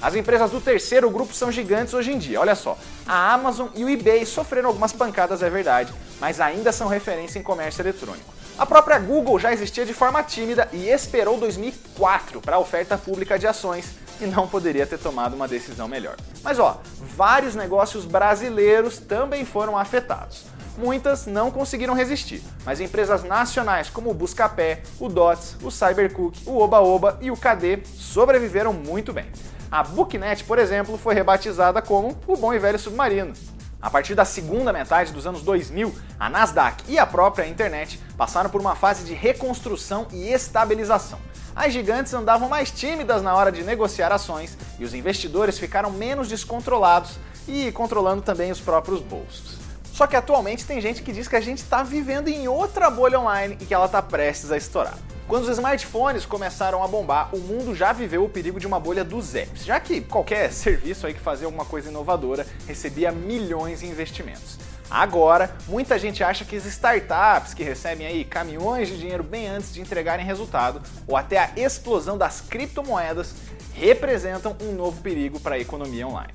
[0.02, 2.78] As empresas do terceiro grupo são gigantes hoje em dia, olha só.
[3.06, 7.44] A Amazon e o eBay sofreram algumas pancadas, é verdade, mas ainda são referência em
[7.44, 8.34] comércio eletrônico.
[8.58, 13.38] A própria Google já existia de forma tímida e esperou 2004 para a oferta pública
[13.38, 16.16] de ações e não poderia ter tomado uma decisão melhor.
[16.44, 16.80] Mas ó,
[17.16, 20.46] vários negócios brasileiros também foram afetados.
[20.78, 26.58] Muitas não conseguiram resistir, mas empresas nacionais como o Buscapé, o Dots, o Cybercook, o
[26.58, 29.26] Oba Oba e o KD sobreviveram muito bem.
[29.70, 33.34] A Booknet, por exemplo, foi rebatizada como o Bom e Velho Submarino.
[33.82, 38.50] A partir da segunda metade dos anos 2000, a Nasdaq e a própria internet passaram
[38.50, 41.20] por uma fase de reconstrução e estabilização.
[41.56, 46.28] As gigantes andavam mais tímidas na hora de negociar ações e os investidores ficaram menos
[46.28, 49.61] descontrolados e controlando também os próprios bolsos.
[50.02, 53.20] Só que atualmente tem gente que diz que a gente está vivendo em outra bolha
[53.20, 54.98] online e que ela está prestes a estourar.
[55.28, 59.04] Quando os smartphones começaram a bombar, o mundo já viveu o perigo de uma bolha
[59.04, 63.90] dos apps, já que qualquer serviço aí que fazia alguma coisa inovadora recebia milhões em
[63.90, 64.58] investimentos.
[64.90, 69.72] Agora, muita gente acha que as startups que recebem aí caminhões de dinheiro bem antes
[69.72, 73.36] de entregarem resultado, ou até a explosão das criptomoedas,
[73.76, 76.34] representam um novo perigo para a economia online.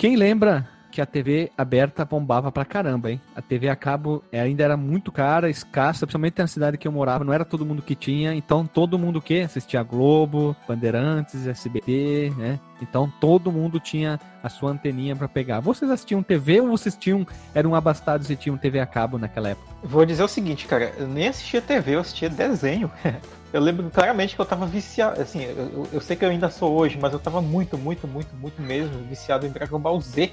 [0.00, 3.20] Quem lembra que a TV aberta bombava pra caramba, hein?
[3.34, 7.24] A TV a cabo ainda era muito cara, escassa, principalmente na cidade que eu morava,
[7.24, 12.60] não era todo mundo que tinha, então todo mundo que assistia Globo, Bandeirantes, SBT, né?
[12.82, 15.60] Então todo mundo tinha a sua anteninha para pegar.
[15.60, 19.68] Vocês assistiam TV ou vocês tinham eram abastados e tinham TV a cabo naquela época?
[19.82, 22.90] Vou dizer o seguinte, cara, eu nem assistia TV, eu assistia desenho.
[23.52, 26.72] Eu lembro claramente que eu tava viciado, assim, eu, eu, sei que eu ainda sou
[26.72, 30.32] hoje, mas eu tava muito, muito, muito, muito mesmo viciado em Dragon Ball Z.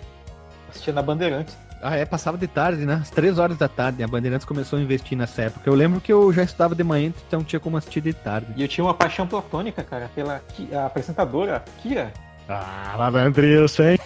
[0.70, 1.58] Assistia na Bandeirantes.
[1.82, 2.96] Ah, é, passava de tarde, né?
[2.96, 4.04] Às três horas da tarde.
[4.04, 5.70] A Bandeirantes começou a investir nessa época.
[5.70, 8.48] Eu lembro que eu já estudava de manhã, então tinha como assistir de tarde.
[8.56, 10.42] E eu tinha uma paixão platônica, cara, pela
[10.74, 12.12] a apresentadora Kira.
[12.50, 14.00] Ah, Malandrilson, hein?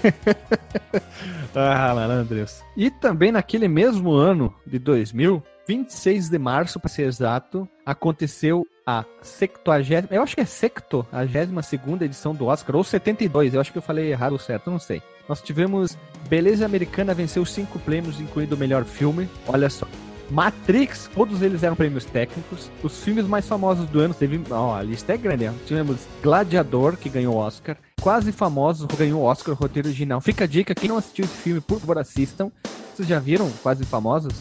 [1.55, 2.63] ah, Malandrilson.
[2.75, 9.05] E também naquele mesmo ano de 2000, 26 de março, para ser exato, aconteceu a
[9.21, 13.71] 70, eu acho que é secto, a 22 edição do Oscar, ou 72, eu acho
[13.71, 15.01] que eu falei errado ou certo, não sei.
[15.31, 19.87] Nós tivemos Beleza Americana venceu cinco prêmios, incluindo o melhor filme, olha só.
[20.29, 22.69] Matrix, todos eles eram prêmios técnicos.
[22.83, 24.41] Os filmes mais famosos do ano, teve.
[24.49, 25.47] Ó, a lista é grande.
[25.47, 25.53] Ó.
[25.65, 27.77] Tivemos Gladiador, que ganhou o Oscar.
[28.01, 30.19] Quase Famosos, ganhou o Oscar, roteiro original.
[30.19, 32.51] Fica a dica, quem não assistiu esse filme, por favor, assistam.
[32.93, 34.33] Vocês já viram Quase Famosos?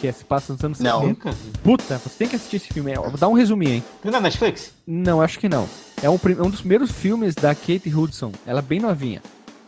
[0.00, 1.02] que se passa nos anos não.
[1.02, 1.36] 70.
[1.62, 2.94] Puta, você tem que assistir esse filme.
[2.94, 3.84] Vou dar um resuminho, hein?
[4.02, 4.72] Não é Netflix?
[4.86, 5.68] Não, acho que não.
[6.02, 8.32] É um, é um dos primeiros filmes da Kate Hudson.
[8.46, 9.20] Ela é bem novinha.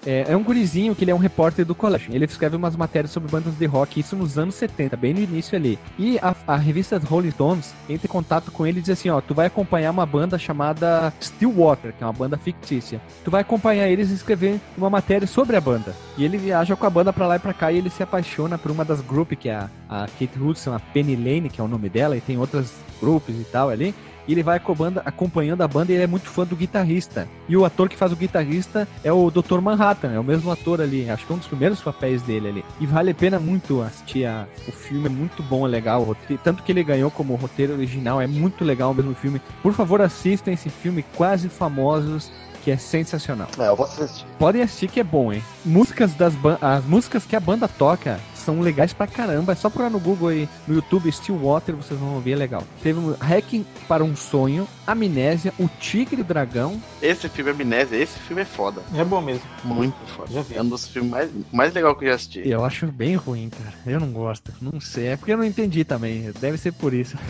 [0.05, 2.13] É, é, um gurizinho que ele é um repórter do colégio.
[2.13, 5.57] Ele escreve umas matérias sobre bandas de rock, isso nos anos 70, bem no início
[5.57, 5.79] ali.
[5.99, 9.21] E a, a revista Rolling Stones entra em contato com ele e diz assim: ó,
[9.21, 13.01] tu vai acompanhar uma banda chamada Stillwater, que é uma banda fictícia.
[13.25, 15.95] Tu vai acompanhar eles e escrever uma matéria sobre a banda.
[16.19, 18.59] E ele viaja com a banda pra lá e pra cá e ele se apaixona
[18.59, 21.65] por uma das grupos, que é a, a Kate Hudson, a Penny Lane, que é
[21.65, 23.95] o nome dela, e tem outras grupos e tal ali.
[24.27, 27.29] E ele vai acompanhando, acompanhando a banda e ele é muito fã do guitarrista.
[27.49, 29.61] E o ator que faz o guitarrista é o Dr.
[29.61, 32.65] Manhattan, é o mesmo ator ali, acho que é um dos primeiros papéis dele ali.
[32.81, 36.17] E vale a pena muito assistir a, o filme, é muito bom, é legal.
[36.43, 39.41] Tanto que ele ganhou como roteiro original, é muito legal o mesmo filme.
[39.63, 42.31] Por favor, assistam esse filme, Quase Famosos,
[42.63, 43.49] que é sensacional.
[43.59, 44.25] É, eu vou assistir.
[44.39, 45.43] Podem assistir que é bom, hein?
[45.65, 49.53] Músicas das as músicas que a banda toca são legais pra caramba.
[49.53, 52.63] É só procurar no Google aí, no YouTube, Stillwater, vocês vão ouvir, é legal.
[52.83, 56.81] Teve um Hacking para um Sonho, Amnésia, O Tigre e o Dragão.
[57.01, 58.83] Esse filme é Amnésia, esse filme é foda.
[58.95, 59.43] É bom mesmo.
[59.65, 60.33] Muito foda.
[60.33, 60.57] Já vi.
[60.57, 62.49] É um dos filmes mais, mais legais que eu já assisti.
[62.49, 63.75] Eu acho bem ruim, cara.
[63.87, 64.53] Eu não gosto.
[64.61, 65.09] Não sei.
[65.09, 66.31] É porque eu não entendi também.
[66.41, 67.17] Deve ser por isso.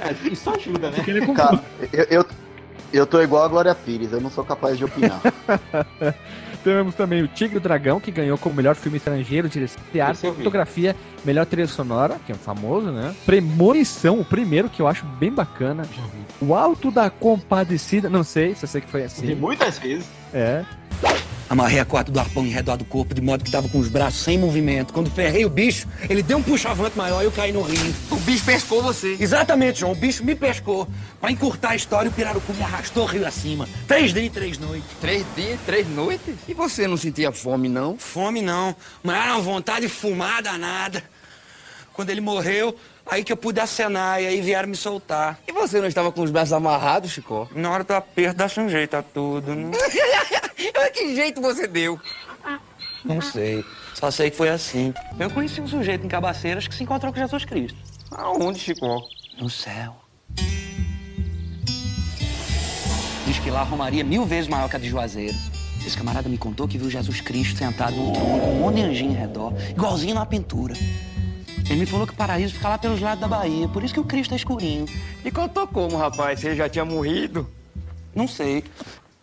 [0.00, 0.98] É, isso ajuda, né?
[0.98, 1.62] É Cara,
[1.92, 2.26] eu, eu,
[2.92, 5.20] eu tô igual a Glória Pires, eu não sou capaz de opinar.
[6.62, 9.98] Temos também o Tigre e o Dragão, que ganhou como melhor filme estrangeiro, direção de
[10.00, 10.36] arte, vi.
[10.36, 13.14] fotografia, melhor trilha sonora, que é famoso, né?
[13.24, 15.84] Premonição, o primeiro, que eu acho bem bacana.
[16.40, 19.34] O Alto da Compadecida, não sei se eu sei que foi Vi assim.
[19.34, 20.06] muitas vezes.
[20.32, 20.64] É.
[21.50, 23.88] Amarrei a corda do arpão em redor do corpo, de modo que tava com os
[23.88, 24.92] braços sem movimento.
[24.92, 27.92] Quando ferrei o bicho, ele deu um puxavante maior e eu caí no rio.
[28.08, 29.16] O bicho pescou você.
[29.18, 29.90] Exatamente, João.
[29.90, 30.86] O bicho me pescou.
[31.20, 33.68] Pra encurtar a história, o pirarucu me arrastou rio acima.
[33.88, 34.88] Três dias e três noites.
[35.00, 36.36] Três dias, três noites?
[36.46, 37.98] E você não sentia fome, não?
[37.98, 38.76] Fome, não.
[39.02, 41.02] Mas era uma vontade de fumar danada.
[42.00, 45.38] Quando ele morreu, aí que eu pude acenar e aí vieram me soltar.
[45.46, 47.46] E você não estava com os braços amarrados, Chico?
[47.54, 49.70] Na hora do aperto, dá-se um jeito a tudo, né?
[50.94, 52.00] que jeito você deu?
[53.04, 53.62] Não sei.
[53.92, 54.94] Só sei que foi assim.
[55.18, 57.76] Eu conheci um sujeito em Cabaceiras que se encontrou com Jesus Cristo.
[58.12, 59.06] Aonde, Chico?
[59.38, 59.96] No céu.
[63.26, 65.36] Diz que lá a Romaria é mil vezes maior que a de Juazeiro.
[65.86, 68.82] Esse camarada me contou que viu Jesus Cristo sentado no trono com um monte de
[68.84, 70.74] anjinho em redor, igualzinho na pintura.
[71.70, 74.00] Ele me falou que o paraíso fica lá pelos lados da Bahia, por isso que
[74.00, 74.86] o Cristo é escurinho.
[75.24, 76.40] E contou como, rapaz?
[76.40, 77.46] Você já tinha morrido?
[78.14, 78.64] Não sei.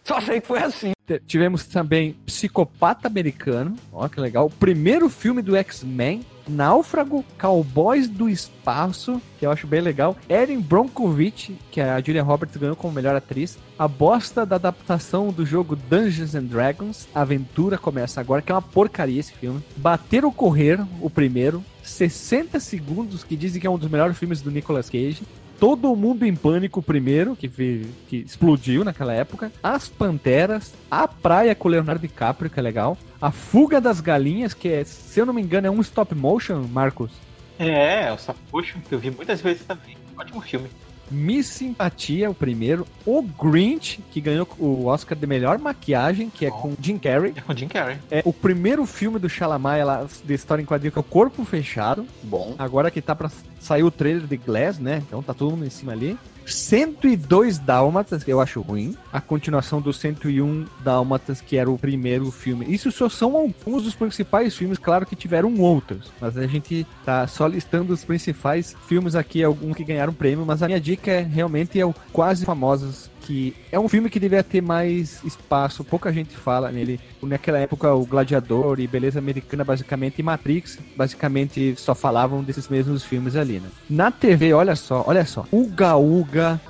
[0.03, 0.93] Só sei que foi assim.
[1.05, 4.45] T- Tivemos também Psicopata Americano, ó que legal.
[4.45, 10.15] O primeiro filme do X-Men, Náufrago, Cowboys do Espaço, que eu acho bem legal.
[10.29, 13.57] Erin Brockovich, que a Julia Roberts ganhou como melhor atriz.
[13.77, 18.55] A bosta da adaptação do jogo Dungeons and Dragons, a aventura começa agora, que é
[18.55, 19.61] uma porcaria esse filme.
[19.75, 21.61] Bater ou Correr, o primeiro.
[21.89, 25.23] 60 segundos, que dizem que é um dos melhores filmes do Nicolas Cage.
[25.59, 29.51] Todo Mundo em Pânico primeiro, que, que explodiu naquela época.
[29.63, 30.73] As Panteras.
[30.89, 32.97] A Praia com Leonardo DiCaprio, que é legal.
[33.19, 36.61] A Fuga das Galinhas, que é, se eu não me engano, é um stop motion,
[36.71, 37.11] Marcos.
[37.57, 39.97] É, o Sapucho, que eu vi muitas vezes também.
[40.15, 40.69] Ótimo filme.
[41.09, 42.85] Miss Simpatia, o primeiro.
[43.05, 47.33] O Grinch, que ganhou o Oscar de melhor maquiagem, que é com Jim Carrey.
[47.35, 47.97] É com Jim Carrey.
[48.11, 51.43] É o primeiro filme do Chalamet lá, de história em quadrinho, que é o Corpo
[51.45, 52.05] Fechado.
[52.23, 52.55] Bom.
[52.57, 55.03] Agora que tá pra sair o trailer de Glass, né?
[55.05, 56.17] Então tá todo mundo em cima ali.
[56.47, 58.95] 102 Dálmatas, que eu acho ruim.
[59.11, 62.65] A continuação do 101 Dálmatas, que era o primeiro filme.
[62.67, 66.11] Isso só são alguns dos principais filmes, claro que tiveram outros.
[66.19, 70.45] Mas a gente tá só listando os principais filmes aqui, alguns que ganharam prêmio.
[70.45, 74.21] Mas a minha dica é realmente é o Quase Famosos, que é um filme que
[74.21, 76.97] devia ter mais espaço, pouca gente fala nele.
[77.21, 83.03] Naquela época, o Gladiador e Beleza Americana, basicamente, e Matrix, basicamente só falavam desses mesmos
[83.03, 83.67] filmes ali, né?
[83.89, 86.61] Na TV, olha só, olha só, Uga Uga.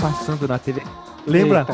[0.00, 0.80] Passando na TV.
[1.30, 1.66] Lembra?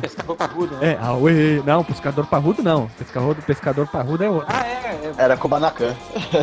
[0.00, 0.92] Pescador parrudo, né?
[0.92, 1.62] É, Aue.
[1.64, 2.88] Não, pescador parrudo não.
[2.98, 4.46] Pescador, pescador parrudo é outro.
[4.48, 5.12] Ah, é.
[5.16, 5.94] Era Kubanacan.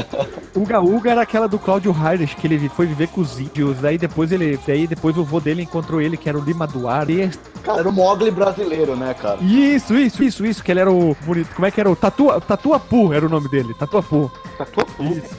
[0.56, 3.98] Uga Uga era aquela do Claudio Heinrich, que ele foi viver com os índios, daí
[3.98, 7.30] depois ele, daí depois o vô dele encontrou ele, que era o Lima Duarte.
[7.64, 9.38] Cara, era o Mogli brasileiro, né, cara?
[9.42, 11.54] Isso, isso, isso, isso, que ele era o bonito.
[11.54, 14.32] Como é que era o Tatua, Tatuapu era o nome dele, Tatuapu.
[14.58, 15.04] Tatuapu.
[15.04, 15.36] Isso.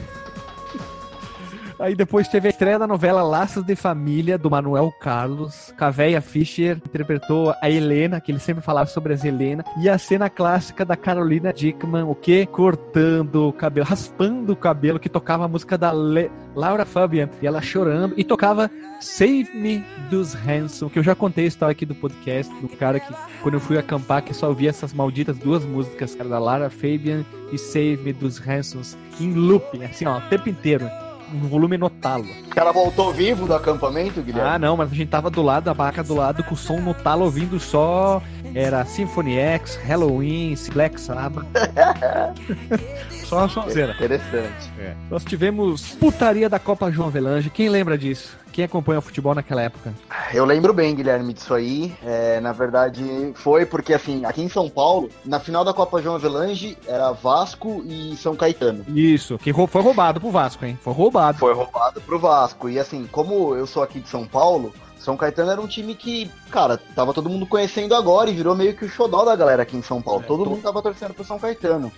[1.79, 5.73] Aí depois teve a estreia da novela Laços de Família, do Manuel Carlos.
[5.77, 9.63] Cavéia Fischer interpretou a Helena, que ele sempre falava sobre as Helena.
[9.81, 12.45] E a cena clássica da Carolina Dickman, o quê?
[12.45, 17.29] Cortando o cabelo, raspando o cabelo, que tocava a música da Le- Laura Fabian.
[17.41, 18.13] E ela chorando.
[18.17, 22.53] E tocava Save Me dos Hanson, que eu já contei a história aqui do podcast,
[22.59, 26.27] do cara que, quando eu fui acampar, que só ouvia essas malditas duas músicas, cara,
[26.27, 27.23] da Lara Fabian
[27.53, 30.85] e Save Me dos Hansons, em looping, assim, ó, o tempo inteiro.
[31.31, 32.25] Um volume notalo.
[32.45, 34.49] O cara voltou vivo do acampamento, Guilherme?
[34.49, 36.79] Ah, não, mas a gente tava do lado, a barraca do lado, com o som
[36.79, 38.21] no talo, ouvindo só.
[38.55, 41.45] Era Symphony X, Halloween, Black Sabbath.
[43.25, 43.93] só a sonzeira.
[43.93, 44.71] Interessante.
[45.09, 47.49] Nós tivemos putaria da Copa João Avelange.
[47.49, 48.37] Quem lembra disso?
[48.51, 49.93] Quem acompanha o futebol naquela época?
[50.33, 51.93] Eu lembro bem, Guilherme, disso aí.
[52.03, 53.03] É, na verdade,
[53.35, 57.83] foi porque, assim, aqui em São Paulo, na final da Copa João Avelange, era Vasco
[57.85, 58.83] e São Caetano.
[58.89, 60.77] Isso, que rou- foi roubado pro Vasco, hein?
[60.81, 61.37] Foi roubado.
[61.37, 62.67] Foi roubado pro Vasco.
[62.67, 64.73] E, assim, como eu sou aqui de São Paulo,
[65.09, 68.75] São Caetano era um time que, cara, tava todo mundo conhecendo agora e virou meio
[68.75, 70.23] que o xodó da galera aqui em São Paulo.
[70.27, 71.91] todo mundo tava torcendo pro São Caetano.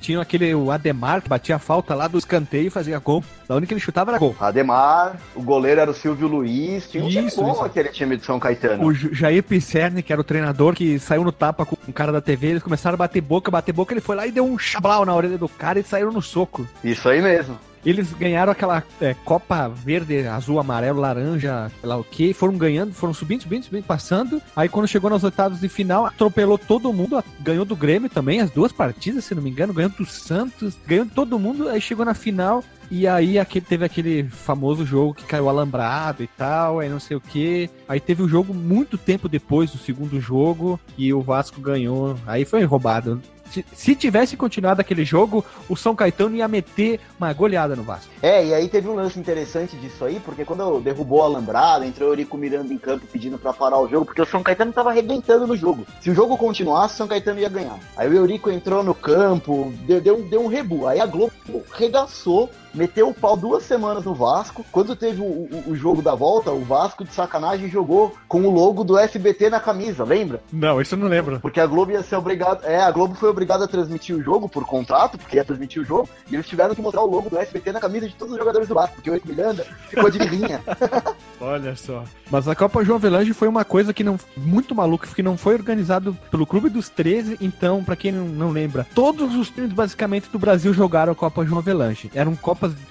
[0.00, 3.22] Tinha aquele o Ademar que batia a falta lá do escanteio e fazia gol.
[3.46, 4.34] Da onde que ele chutava era gol.
[4.40, 7.62] Ademar, o goleiro era o Silvio Luiz, tinha um time Isso, bom isso.
[7.62, 8.86] aquele time de São Caetano.
[8.86, 12.20] O Jair Pisserni, que era o treinador, que saiu no tapa com o cara da
[12.22, 15.04] TV, eles começaram a bater boca, bater boca, ele foi lá e deu um chablau
[15.04, 16.66] na orelha do cara e saíram no soco.
[16.82, 17.56] Isso aí mesmo.
[17.84, 22.92] Eles ganharam aquela é, Copa Verde, Azul, Amarelo, Laranja, sei lá o que, foram ganhando,
[22.92, 24.40] foram subindo, subindo, subindo, passando.
[24.56, 28.50] Aí quando chegou nas oitavas de final, atropelou todo mundo, ganhou do Grêmio também, as
[28.50, 32.04] duas partidas, se não me engano, ganhou do Santos, ganhou de todo mundo, aí chegou
[32.04, 32.64] na final.
[32.90, 37.16] E aí aquele, teve aquele famoso jogo que caiu alambrado e tal, aí não sei
[37.16, 37.70] o que.
[37.88, 42.16] Aí teve o jogo muito tempo depois do segundo jogo e o Vasco ganhou.
[42.26, 43.20] Aí foi roubado.
[43.50, 48.10] Se, se tivesse continuado aquele jogo, o São Caetano ia meter uma goleada no Vasco.
[48.22, 52.08] É, e aí teve um lance interessante disso aí, porque quando derrubou a alambrada, entrou
[52.08, 54.90] o Eurico Miranda em campo pedindo pra parar o jogo, porque o São Caetano tava
[54.90, 55.86] arrebentando no jogo.
[56.00, 57.78] Se o jogo continuasse, o São Caetano ia ganhar.
[57.96, 60.86] Aí o Eurico entrou no campo, deu, deu, deu um rebu.
[60.86, 61.32] Aí a Globo
[61.72, 64.64] regaçou, meteu o pau duas semanas no Vasco.
[64.72, 68.50] Quando teve o, o- o jogo da volta, o Vasco de sacanagem jogou com o
[68.50, 70.42] logo do SBT na camisa, lembra?
[70.52, 71.40] Não, isso eu não lembro.
[71.40, 72.66] Porque a Globo ia ser obrigada.
[72.66, 75.84] É, a Globo foi obrigada a transmitir o jogo por contrato, porque ia transmitir o
[75.84, 78.38] jogo, e eles tiveram que mostrar o logo do SBT na camisa de todos os
[78.38, 80.60] jogadores do Vasco, porque o Eurico Miranda ficou de linha.
[81.40, 82.04] Olha só.
[82.30, 85.54] Mas a Copa João Avelange foi uma coisa que não muito maluca, que não foi
[85.54, 90.28] organizado pelo Clube dos 13, então, pra quem não, não lembra, todos os times basicamente
[90.30, 92.10] do Brasil jogaram a Copa João Avelange.
[92.14, 92.34] Eram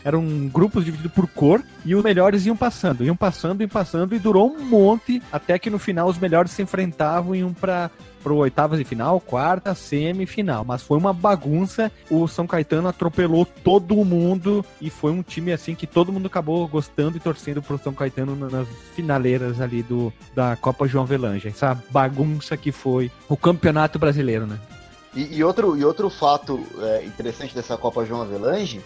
[0.03, 4.19] eram grupos divididos por cor e os melhores iam passando, iam passando, iam passando e
[4.19, 7.89] durou um monte até que no final os melhores se enfrentavam e iam pra
[8.21, 10.63] pro oitavas de final, quarta, semifinal.
[10.63, 11.91] Mas foi uma bagunça.
[12.09, 16.65] O São Caetano atropelou todo mundo e foi um time assim que todo mundo acabou
[16.65, 21.49] gostando e torcendo pro São Caetano na- nas finaleiras ali do da Copa João Avelange.
[21.49, 24.57] Essa bagunça que foi o Campeonato Brasileiro, né?
[25.13, 28.79] E, e outro, e outro fato é, interessante dessa Copa João Avelange,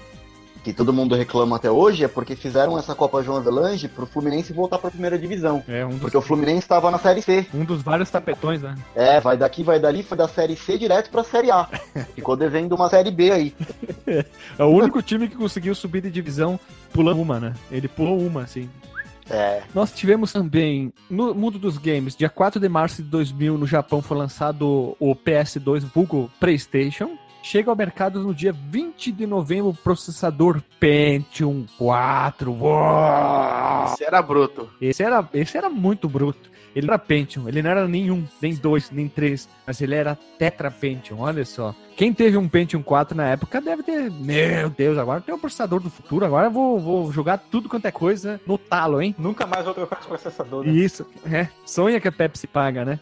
[0.63, 4.53] que todo mundo reclama até hoje, é porque fizeram essa Copa João Avelange pro Fluminense
[4.53, 5.63] voltar pra primeira divisão.
[5.67, 7.45] É um dos, Porque o Fluminense estava na Série C.
[7.53, 8.75] um dos vários tapetões, né?
[8.95, 11.65] É, vai daqui, vai dali, foi da Série C direto pra Série A.
[12.15, 13.55] Ficou devendo uma Série B aí.
[14.57, 16.59] É o único time que conseguiu subir de divisão
[16.91, 17.53] pulando uma, né?
[17.71, 18.69] Ele pulou uma, assim.
[19.29, 19.61] É.
[19.73, 24.01] Nós tivemos também, no mundo dos games, dia 4 de março de 2000, no Japão,
[24.01, 27.17] foi lançado o PS2 vulgo PlayStation.
[27.49, 32.51] Chega ao mercado no dia 20 de novembro o processador Pentium 4.
[32.51, 33.85] Uau!
[33.85, 34.69] Esse era bruto.
[34.81, 36.51] Esse era, esse era muito bruto.
[36.75, 40.69] Ele era Pentium, ele não era nenhum, nem dois, nem três, mas ele era Tetra
[40.69, 41.73] Pentium, olha só.
[41.95, 45.79] Quem teve um Pentium 4 na época deve ter, meu Deus, agora tem o processador
[45.79, 49.15] do futuro, agora eu vou, vou jogar tudo quanto é coisa no talo, hein?
[49.17, 50.65] Nunca mais vou trocar esse processador.
[50.65, 50.71] né?
[50.73, 51.47] Isso, é.
[51.65, 52.99] Sonha que a Pepsi paga, né?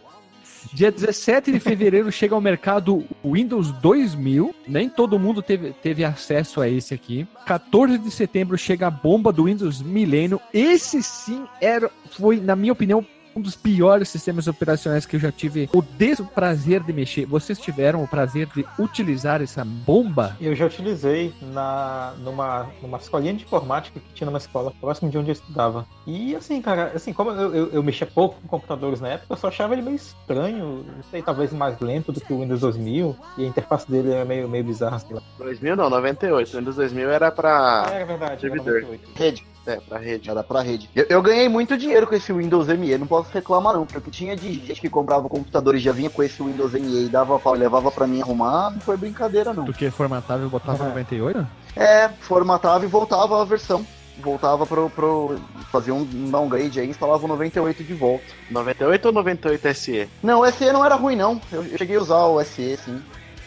[0.74, 4.54] Dia 17 de fevereiro chega ao mercado o Windows 2000.
[4.68, 7.28] Nem todo mundo teve, teve acesso a esse aqui.
[7.46, 10.40] 14 de setembro chega a bomba do Windows Millennium.
[10.54, 13.06] Esse sim era, foi, na minha opinião,
[13.36, 17.26] um dos piores sistemas operacionais que eu já tive o desprazer de mexer.
[17.26, 20.38] Vocês tiveram o prazer de utilizar essa bomba?
[20.40, 25.18] Eu já utilizei na, numa, numa escolinha de informática que tinha numa escola próximo de
[25.18, 25.86] onde eu estudava.
[26.08, 29.38] E assim, cara, assim, como eu, eu, eu mexia pouco com computadores na época, eu
[29.38, 33.16] só achava ele meio estranho, não sei, talvez mais lento do que o Windows 2000,
[33.38, 35.22] e a interface dele é meio, meio bizarra, sei lá.
[35.38, 36.54] 2000 não, 98.
[36.54, 38.82] O Windows 2000 era pra Ah, é verdade, era servidor.
[38.82, 39.10] 98.
[39.16, 39.55] Rede.
[39.68, 40.30] É, pra rede.
[40.30, 40.90] Era pra rede.
[40.96, 44.02] Eu, eu ganhei muito dinheiro com esse Windows ME, não posso reclamar não, porque o
[44.02, 47.10] que tinha de gente que comprava computador e já vinha com esse Windows ME e
[47.10, 49.64] dava pau e levava pra mim arrumar, não foi brincadeira não.
[49.66, 51.48] Do que formatava e botava 98?
[51.76, 53.86] É, formatava e voltava a versão.
[54.18, 55.36] Voltava pro, pro.
[55.72, 58.24] Fazia um downgrade aí, instalava o 98 de volta.
[58.50, 60.10] 98 ou 98 SE?
[60.24, 61.42] Não, o SE não era ruim não.
[61.52, 63.02] Eu, eu cheguei a usar o SE, sim.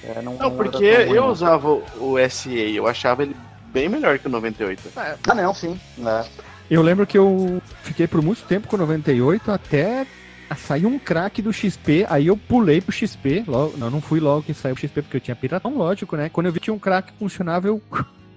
[0.05, 1.31] É, não, Não, porque ruim, eu não.
[1.31, 3.35] usava o- o SE, eu achava ele
[3.73, 4.93] bem melhor que o 98.
[4.97, 5.79] Ah, não, sim.
[5.99, 6.25] É.
[6.71, 10.07] Eu lembro que eu fiquei por muito tempo com 98 até
[10.57, 14.43] sair um crack do XP, aí eu pulei pro XP, logo, não, não fui logo
[14.43, 16.29] que saiu o XP porque eu tinha piratão, lógico, né?
[16.29, 17.83] Quando eu vi que tinha um crack que funcionava, eu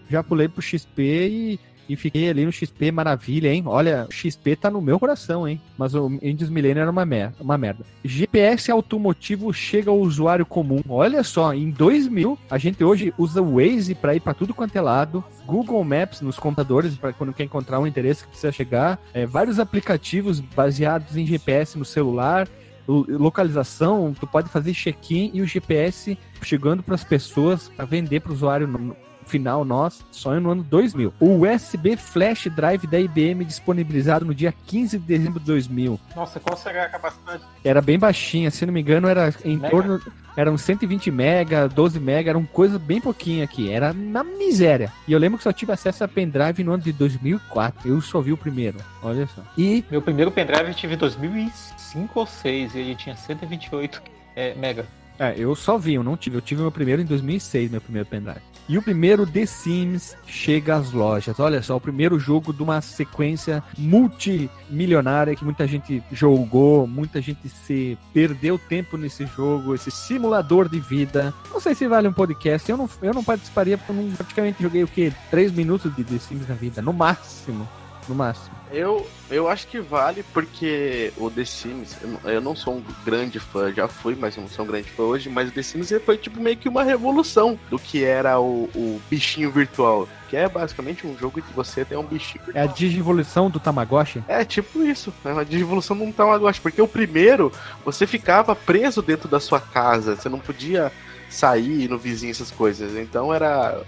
[0.10, 3.64] já pulei pro XP e e fiquei ali no XP maravilha, hein?
[3.66, 5.62] Olha, o XP tá no meu coração, hein?
[5.78, 7.86] Mas o Indies Millennium era uma merda, uma merda.
[8.04, 10.82] GPS automotivo chega ao usuário comum.
[10.88, 14.76] Olha só, em 2000, a gente hoje usa o Waze para ir para tudo quanto
[14.76, 15.24] é lado.
[15.46, 19.00] Google Maps nos computadores para quando quer encontrar um endereço que precisa chegar.
[19.14, 22.48] É, vários aplicativos baseados em GPS no celular
[22.88, 28.32] localização, tu pode fazer check-in e o GPS chegando para as pessoas para vender para
[28.32, 28.96] o usuário no
[29.32, 31.14] final nosso, só no ano 2000.
[31.20, 36.00] O USB Flash Drive da IBM disponibilizado no dia 15 de dezembro de 2000.
[36.16, 37.44] Nossa, qual será a capacidade?
[37.64, 39.70] Era bem baixinha, se não me engano, era em mega?
[39.70, 40.02] torno
[40.36, 44.92] eram 120 mega, 12 mega, era uma coisa bem pouquinho aqui, era na miséria.
[45.08, 47.88] E eu lembro que só tive acesso a pendrive no ano de 2004.
[47.88, 49.42] Eu só vi o primeiro, olha só.
[49.58, 54.02] E meu primeiro pendrive eu tive em 2005 ou 2006 e ele tinha 128
[54.36, 54.86] é, mega.
[55.20, 56.38] É, eu só vi, eu não tive.
[56.38, 58.42] Eu tive meu primeiro em 2006, meu primeiro pendrive.
[58.68, 61.40] E o primeiro The Sims chega às lojas.
[61.40, 67.50] Olha só, o primeiro jogo de uma sequência multimilionária que muita gente jogou, muita gente
[67.50, 71.34] se perdeu tempo nesse jogo, esse simulador de vida.
[71.52, 72.70] Não sei se vale um podcast.
[72.70, 75.12] Eu não, eu não participaria porque eu não, praticamente joguei o quê?
[75.30, 77.68] Três minutos de The Sims na vida, no máximo
[78.08, 78.62] no máximo.
[78.72, 83.72] Eu, eu acho que vale porque o The Sims, eu não sou um grande fã,
[83.74, 86.40] já fui, mas não sou um grande fã hoje, mas o The Sims foi tipo
[86.40, 90.08] meio que uma revolução do que era o, o bichinho virtual.
[90.30, 92.42] Que é basicamente um jogo que você tem um bichinho.
[92.54, 94.24] É a digivolução do Tamagotchi?
[94.30, 95.14] É, tipo isso.
[95.26, 96.62] É uma digivolução de um Tamagotchi.
[96.62, 97.52] Porque o primeiro,
[97.84, 100.16] você ficava preso dentro da sua casa.
[100.16, 100.90] Você não podia
[101.30, 102.96] sair no vizinho, essas coisas.
[102.96, 103.84] Então era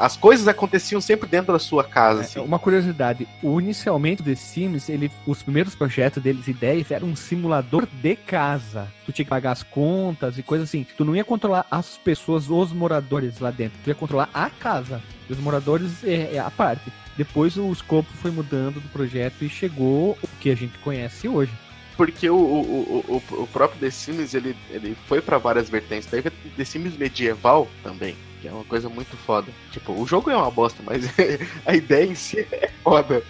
[0.00, 2.22] as coisas aconteciam sempre dentro da sua casa.
[2.22, 2.40] É, assim.
[2.40, 7.86] Uma curiosidade, o, inicialmente The Sims, ele, os primeiros projetos deles, ideias, era um simulador
[7.86, 8.88] de casa.
[9.04, 10.86] Tu tinha que pagar as contas e coisas assim.
[10.96, 13.78] Tu não ia controlar as pessoas, os moradores lá dentro.
[13.84, 15.02] Tu ia controlar a casa.
[15.28, 16.90] Os moradores é, é a parte.
[17.14, 21.52] Depois o escopo foi mudando do projeto e chegou o que a gente conhece hoje
[21.96, 26.08] porque o, o, o, o próprio The Sims ele, ele foi para várias vertentes.
[26.08, 29.52] Teve The Sims medieval também que é uma coisa muito foda.
[29.70, 31.04] Tipo, o jogo é uma bosta, mas
[31.66, 33.22] a ideia em si é foda.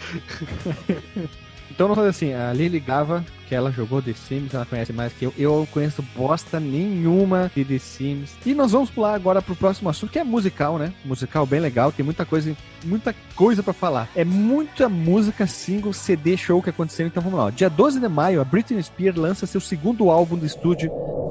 [1.70, 5.24] então, não assim, a Lily Gava que ela jogou The Sims, ela conhece mais que
[5.24, 5.34] eu.
[5.36, 8.30] Eu conheço bosta nenhuma de The Sims.
[8.46, 10.92] E nós vamos pular agora pro próximo assunto, que é musical, né?
[11.04, 14.08] Musical bem legal, tem muita coisa, muita coisa para falar.
[14.14, 17.50] É muita música single CD show que aconteceu, então vamos lá.
[17.50, 20.88] Dia 12 de maio, a Britney Spears lança seu segundo álbum do estúdio,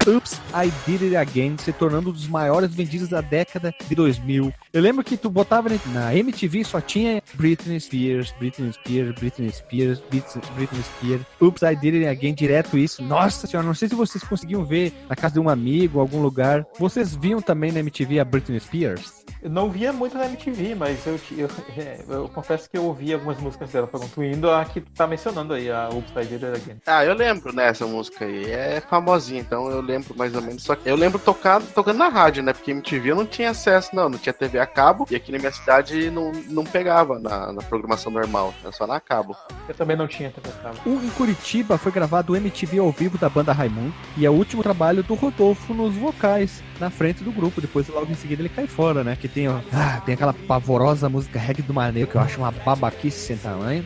[0.07, 4.51] Oops, I Did It Again, se tornando um dos maiores vendidos da década de 2000.
[4.71, 9.99] Eu lembro que tu botava na MTV só tinha Britney Spears, Britney Spears, Britney Spears,
[10.09, 13.03] Britney Spears, Oops, I Did It alguém direto isso.
[13.03, 16.65] Nossa senhora, não sei se vocês conseguiam ver na casa de um amigo, algum lugar.
[16.77, 19.19] Vocês viam também na MTV a Britney Spears?
[19.41, 23.13] Eu não via muito na MTV, mas eu, eu, é, eu, confesso que eu ouvi
[23.13, 26.81] algumas músicas dela, incluindo a que tu tá mencionando aí, a Upside Down Again.
[26.85, 28.51] Ah, eu lembro nessa né, música aí.
[28.51, 30.63] É famosinha, então eu lembro mais ou menos.
[30.63, 32.51] Só que eu lembro tocando, tocando na rádio, né?
[32.51, 34.09] Porque MTV eu não tinha acesso, não.
[34.09, 35.07] Não tinha TV a cabo.
[35.09, 38.53] E aqui na minha cidade não, não pegava na, na programação normal.
[38.61, 39.35] Era só na cabo.
[39.67, 40.77] Eu também não tinha TV a cabo.
[40.85, 43.93] O, em Curitiba foi gravado o MTV ao vivo da banda Raimundo.
[44.15, 47.59] E é o último trabalho do Rodolfo nos vocais, na frente do grupo.
[47.59, 49.17] Depois, logo em seguida, ele cai fora, né?
[49.19, 52.51] Que tem, ó, ah, tem aquela pavorosa música reggae do Maneiro, que eu acho uma
[52.51, 53.85] babaquice sem tamanho.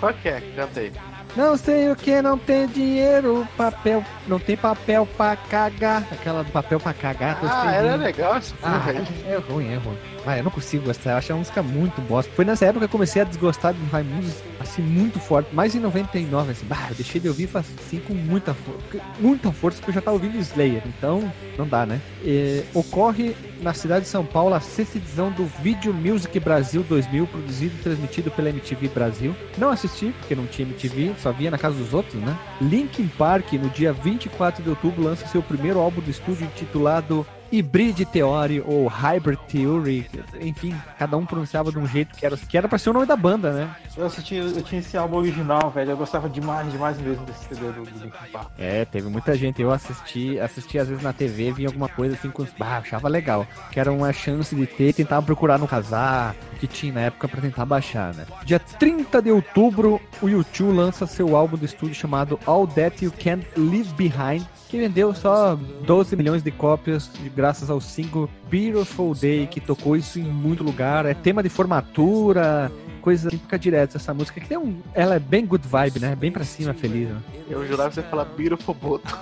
[0.00, 0.40] Qual que é?
[0.56, 0.92] Canta aí.
[1.36, 6.06] Não sei o que, não tem dinheiro, papel, não tem papel pra cagar.
[6.10, 7.38] Aquela do papel pra cagar.
[7.42, 9.96] Ah, era legal essa ah, é, é ruim, é ruim.
[10.24, 12.30] Vai, eu não consigo gostar, eu acho a música muito bosta.
[12.34, 15.54] Foi nessa época que eu comecei a desgostar de Raimundos, assim, muito forte.
[15.54, 18.80] Mais em 99, assim, bah, eu deixei de ouvir assim com muita força.
[19.18, 22.00] Muita força, porque eu já tava ouvindo Slayer, então não dá, né?
[22.24, 27.26] E, ocorre na cidade de São Paulo a sexta edição do Video Music Brasil 2000,
[27.26, 29.34] produzido e transmitido pela MTV Brasil.
[29.58, 32.36] Não assisti, porque não tinha MTV, só via na casa dos outros, né?
[32.60, 38.06] Linkin Park, no dia 24 de outubro, lança seu primeiro álbum do estúdio intitulado Hybrid
[38.06, 42.66] Theory ou Hybrid Theory, enfim, cada um pronunciava de um jeito que era, que era
[42.66, 43.76] pra ser o nome da banda, né?
[43.94, 47.66] Eu assisti, eu tinha esse álbum original, velho, eu gostava demais, demais mesmo desse CD
[47.66, 48.50] do, do Linkin Park.
[48.58, 52.30] É, teve muita gente, eu assisti, assisti às vezes na TV, vinha alguma coisa assim,
[52.30, 56.66] com, bah, achava legal, que era uma chance de ter, tentava procurar no casar, que
[56.66, 58.24] tinha na época para tentar baixar, né?
[58.44, 63.12] Dia 30 de outubro, o YouTube lança seu álbum de estúdio chamado All That You
[63.12, 65.54] Can't Leave Behind, que vendeu só
[65.86, 71.04] 12 milhões de cópias graças ao single Beautiful Day, que tocou isso em muito lugar.
[71.04, 74.80] É tema de formatura, coisa típica direta essa música, que tem um.
[74.94, 76.16] Ela é bem good vibe, né?
[76.16, 77.10] Bem pra cima, feliz.
[77.10, 77.20] Né?
[77.50, 79.14] Eu jurava que você ia falar Beautiful Boto.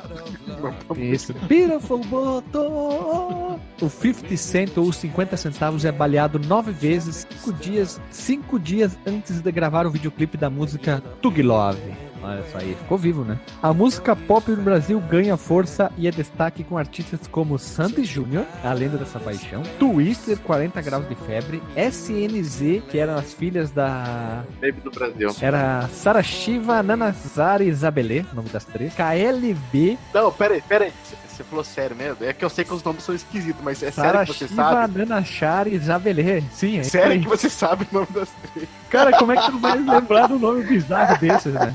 [0.96, 1.34] Isso.
[1.48, 3.58] Beautiful Boto!
[3.82, 9.40] O 50 Cent ou 50 centavos é baleado nove vezes, cinco dias, cinco dias antes
[9.40, 12.09] de gravar o videoclipe da música Tug Love.
[12.22, 13.38] Olha só aí, ficou vivo, né?
[13.62, 18.44] A música pop no Brasil ganha força e é destaque com artistas como Sandy Júnior,
[18.62, 24.44] a lenda dessa paixão, Twister, 40 graus de febre, SNZ, que eram as filhas da.
[24.60, 25.34] Baby do Brasil.
[25.40, 29.98] Era Sara Shiva, Nanazara e Isabelê, nome das três, KLB.
[30.12, 30.92] Não, peraí, peraí.
[31.40, 32.22] Você falou sério mesmo?
[32.22, 34.48] É que eu sei que os nomes são esquisitos, mas é Sara sério que você
[34.48, 34.98] Shiva, sabe?
[34.98, 36.42] Nanachara e Isabelê.
[36.52, 38.68] Sim, é isso Sério que você sabe o nome das três?
[38.90, 41.74] Cara, como é que tu vai lembrar do nome bizarro desses, né?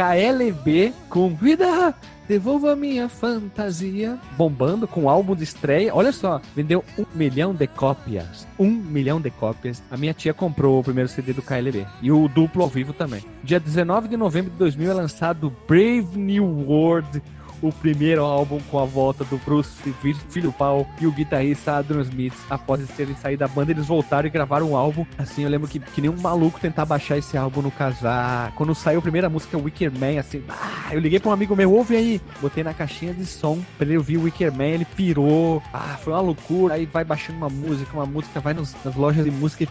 [0.00, 1.94] KLB com Vida,
[2.26, 4.18] devolva minha fantasia.
[4.34, 5.94] Bombando com álbum de estreia.
[5.94, 8.48] Olha só, vendeu um milhão de cópias.
[8.58, 9.82] Um milhão de cópias.
[9.90, 11.86] A minha tia comprou o primeiro CD do KLB.
[12.00, 13.22] E o duplo ao vivo também.
[13.44, 17.22] Dia 19 de novembro de 2000 é lançado Brave New World.
[17.62, 21.76] O primeiro álbum com a volta do Bruce Fi- Filho do Pau e o guitarrista
[21.76, 22.32] Adam Smith.
[22.48, 25.04] Após eles terem saído da banda, eles voltaram e gravaram um álbum.
[25.18, 28.52] Assim, eu lembro que, que nem um maluco tentar baixar esse álbum no casar.
[28.56, 31.70] Quando saiu a primeira música, Wicker Man, assim, ah, eu liguei pra um amigo meu,
[31.72, 32.20] ouve aí.
[32.40, 35.62] Botei na caixinha de som pra ele ouvir o Wicker Man, ele pirou.
[35.72, 36.74] Ah, foi uma loucura.
[36.74, 39.66] Aí vai baixando uma música, uma música, vai nos- nas lojas de música.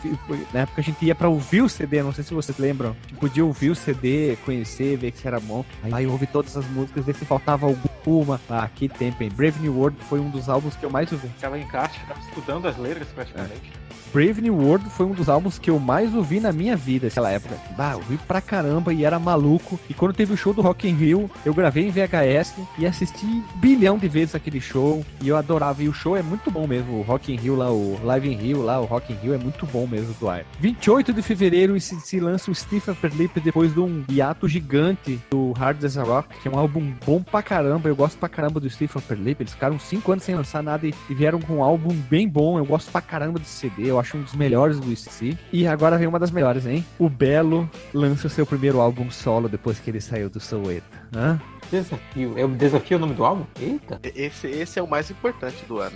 [0.53, 2.89] Na época a gente ia pra ouvir o CD, não sei se vocês lembram.
[2.91, 5.65] A gente podia ouvir o CD, conhecer, ver que era bom.
[5.83, 7.65] Aí, aí ouvi todas as músicas, ver se faltava
[8.09, 8.39] alguma.
[8.49, 9.29] Ah, que tempo, hein?
[9.35, 11.27] Brave New World foi um dos álbuns que eu mais ouvi.
[11.27, 13.71] Em caixa, ficava estudando as letras praticamente.
[14.11, 17.29] Brave New World foi um dos álbuns que eu mais ouvi na minha vida naquela
[17.29, 17.55] época.
[17.77, 19.79] Bah, eu ouvi pra caramba e era maluco.
[19.87, 23.43] E quando teve o show do Rock in Rio, eu gravei em VHS e assisti
[23.55, 25.05] bilhão de vezes aquele show.
[25.21, 25.83] E eu adorava.
[25.83, 26.99] E o show é muito bom mesmo.
[26.99, 29.37] O Rock in Rio lá, o Live in Rio lá, o Rock in Rio é
[29.37, 30.45] muito bom mesmo do Iron.
[30.59, 35.19] 28 de fevereiro se, se lança o Steve Upper Lip depois de um hiato gigante
[35.29, 37.68] do Hard as a Rock, que é um álbum bom pra caramba.
[37.83, 39.41] Eu gosto pra caramba do Steve Upper Lip.
[39.41, 42.57] Eles ficaram 5 anos sem lançar nada e, e vieram com um álbum bem bom.
[42.57, 43.89] Eu gosto pra caramba desse CD.
[43.89, 45.37] Eu acho um dos melhores do ICC.
[45.51, 46.85] E agora vem uma das melhores, hein?
[46.97, 50.97] O Belo lança o seu primeiro álbum solo depois que ele saiu do Soweto.
[51.15, 51.39] Hã?
[51.71, 52.33] Desafio.
[52.37, 53.45] É o desafio o nome do álbum?
[53.59, 53.99] Eita.
[54.15, 55.95] Esse, esse é o mais importante do ano.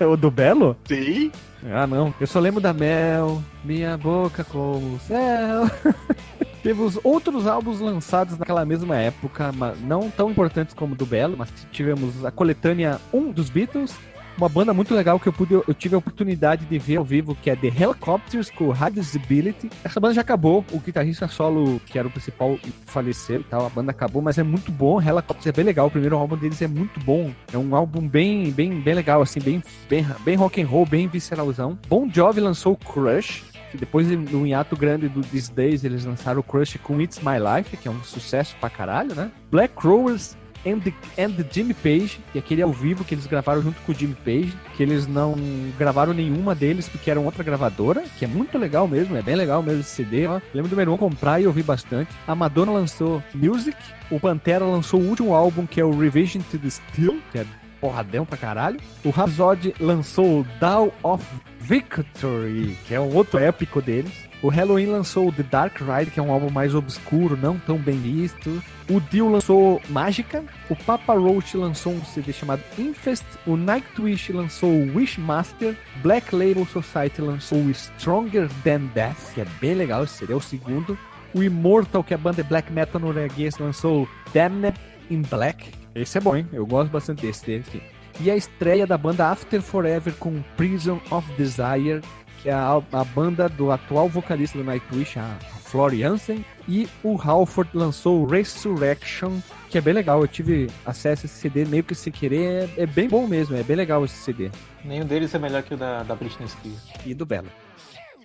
[0.00, 0.76] o do Belo?
[0.86, 1.30] Sim.
[1.70, 2.14] Ah, não.
[2.20, 5.70] Eu só lembro da Mel, minha boca como o céu.
[6.64, 9.52] Temos outros álbuns lançados naquela mesma época,
[9.82, 13.94] não tão importantes como o do Belo, mas tivemos a coletânea 1 dos Beatles,
[14.38, 17.34] uma banda muito legal que eu, pude, eu tive a oportunidade de ver ao vivo,
[17.34, 19.70] que é The Helicopters com High Visibility.
[19.84, 23.68] Essa banda já acabou, o guitarrista solo, que era o principal, faleceu e tal, a
[23.68, 26.66] banda acabou, mas é muito bom, Helicopters é bem legal, o primeiro álbum deles é
[26.66, 30.66] muito bom, é um álbum bem, bem, bem legal, assim, bem, bem, bem rock and
[30.66, 31.78] roll, bem visceralzão.
[31.88, 33.44] Bon Jovi lançou Crush,
[33.76, 37.38] depois de um hiato grande do These Days, eles lançaram o Crush com It's My
[37.38, 39.30] Life, que é um sucesso pra caralho, né?
[39.50, 40.80] Black Crowes and
[41.18, 44.16] and Jimmy Page, que é aquele ao vivo que eles gravaram junto com o Jimmy
[44.24, 45.34] Page, que eles não
[45.78, 49.62] gravaram nenhuma deles porque eram outra gravadora, que é muito legal mesmo, é bem legal
[49.62, 50.26] mesmo esse CD.
[50.26, 50.40] Ó.
[50.52, 52.10] Lembro do meu irmão comprar e ouvir bastante.
[52.26, 53.76] A Madonna lançou Music,
[54.10, 57.46] o Pantera lançou o último álbum que é o Revision to the Steel, que é
[57.80, 58.80] porradão pra caralho.
[59.04, 61.24] O Rhapsody lançou Down of
[61.64, 64.12] Victory, que é um outro épico deles.
[64.42, 67.98] O Halloween lançou The Dark Ride, que é um álbum mais obscuro, não tão bem
[67.98, 68.62] visto.
[68.90, 70.44] O Dio lançou Mágica.
[70.68, 73.24] O Papa Roach lançou um CD chamado Infest.
[73.46, 75.74] O Nightwish lançou Wishmaster.
[76.02, 80.40] Black Label Society lançou Stronger Than Death, que é bem legal, esse CD é o
[80.40, 80.98] segundo.
[81.32, 84.78] O Immortal, que é a banda de black metal norueguês, lançou Damned
[85.10, 85.70] in Black.
[85.94, 86.46] Esse é bom, hein?
[86.52, 87.93] Eu gosto bastante desse dele aqui.
[88.20, 92.00] E a estreia da banda After Forever com Prison of Desire,
[92.42, 96.44] que é a, a banda do atual vocalista do Nightwish, a Flori Jansen.
[96.68, 100.20] E o Halford lançou Resurrection, que é bem legal.
[100.20, 102.70] Eu tive acesso a esse CD meio que sem querer.
[102.76, 104.50] É, é bem bom mesmo, é bem legal esse CD.
[104.84, 106.82] Nenhum deles é melhor que o da, da Britney Spears.
[107.04, 107.48] E do Belo.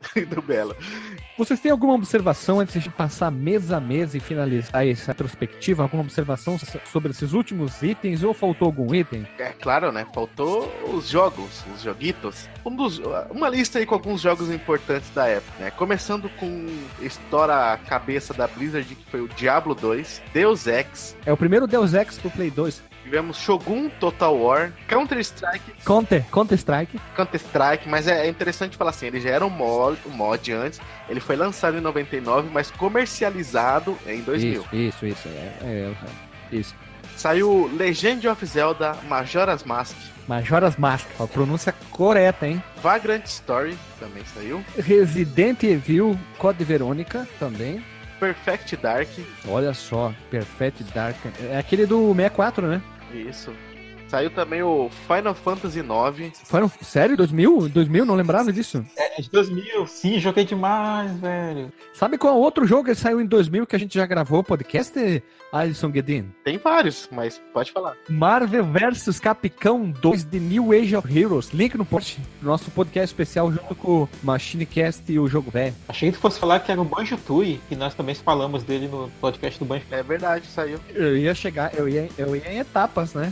[0.29, 0.75] do Belo.
[1.37, 5.83] Vocês têm alguma observação antes de passar mês a mês e finalizar essa retrospectiva?
[5.83, 6.57] Alguma observação
[6.91, 9.27] sobre esses últimos itens ou faltou algum item?
[9.37, 10.05] É claro, né?
[10.13, 12.49] Faltou os jogos, os joguitos.
[12.65, 15.71] Um dos, uma lista aí com alguns jogos importantes da época, né?
[15.71, 16.67] Começando com
[17.01, 21.15] estoura a cabeça da Blizzard, que foi o Diablo 2, Deus Ex.
[21.25, 22.88] É o primeiro Deus Ex pro Play 2.
[23.09, 25.83] Tivemos Shogun Total War, Counter-Strike.
[25.83, 26.99] Counter, Counter-Strike.
[27.15, 30.79] Counter-Strike, mas é interessante falar assim, ele já era um mod, um mod antes,
[31.09, 34.61] ele foi lançado em 99, mas comercializado em 2000.
[34.61, 35.27] Isso, isso, isso.
[35.27, 35.93] É, é,
[36.51, 36.75] Isso.
[37.17, 39.97] Saiu Legend of Zelda Majora's Mask.
[40.27, 42.63] Majora's Mask, a pronúncia correta, hein?
[42.83, 44.63] Vagrant Story também saiu.
[44.77, 47.83] Resident Evil Code Verônica também.
[48.19, 49.07] Perfect Dark.
[49.47, 51.17] Olha só, Perfect Dark.
[51.49, 52.81] É aquele do 64, né?
[53.13, 53.55] Isso.
[54.09, 56.39] Saiu também o Final Fantasy IX.
[56.43, 56.71] Final...
[56.81, 57.15] Sério?
[57.15, 57.69] 2000?
[57.69, 58.05] 2000?
[58.05, 58.83] Não lembrava disso.
[58.97, 59.85] É, de 2000.
[59.85, 61.71] Sim, joguei demais, velho.
[61.93, 65.91] Sabe qual outro jogo que saiu em 2000 que a gente já gravou podcast, Alisson
[65.91, 66.31] Guedin?
[66.43, 67.95] Tem vários, mas pode falar.
[68.09, 71.51] Marvel vs Capcom 2 The New Age of Heroes.
[71.51, 75.51] Link no post do nosso podcast especial junto com o Machine Cast e o Jogo
[75.51, 75.75] Velho.
[75.87, 78.87] Achei que tu fosse falar que era o Banjo Tui, que nós também falamos dele
[78.87, 79.85] no podcast do Banjo.
[79.91, 80.79] É verdade, saiu.
[80.95, 83.31] Eu ia chegar, eu ia, eu ia em etapas, né?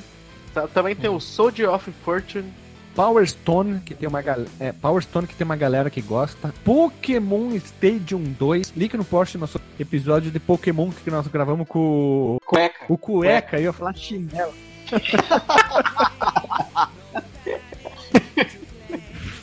[0.74, 2.52] Também tem o Soldier of Fortune.
[2.96, 4.50] Power Stone, que tem uma galera.
[4.60, 6.52] É, Power Stone que tem uma galera que gosta.
[6.64, 8.74] Pokémon Stadium 2.
[8.76, 12.86] Link no post do nosso episódio de Pokémon que nós gravamos com Cueca.
[12.90, 13.58] o Cueca.
[13.58, 14.52] Eu ia falar chinelo.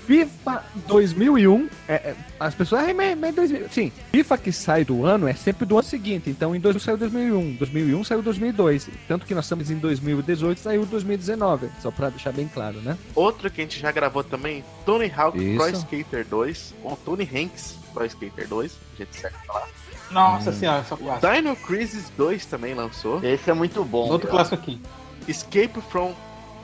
[0.07, 5.05] FIFA 2001, é, é, as pessoas, ah, mas, mas 2000, sim, FIFA que sai do
[5.05, 9.25] ano é sempre do ano seguinte, então em 2000 saiu 2001, 2001 saiu 2002, tanto
[9.25, 12.99] que nós estamos em 2018 saiu 2019, só pra deixar bem claro, né?
[13.15, 15.57] Outro que a gente já gravou também, Tony Hawk Isso.
[15.57, 19.69] Pro Skater 2, ou Tony Hanks Pro Skater 2, a gente certo falar.
[20.11, 21.33] Nossa senhora, só clássico.
[21.33, 23.25] Dino Crisis 2 também lançou.
[23.25, 24.11] Esse é muito bom.
[24.11, 24.81] Outro clássico aqui.
[25.27, 26.15] Escape from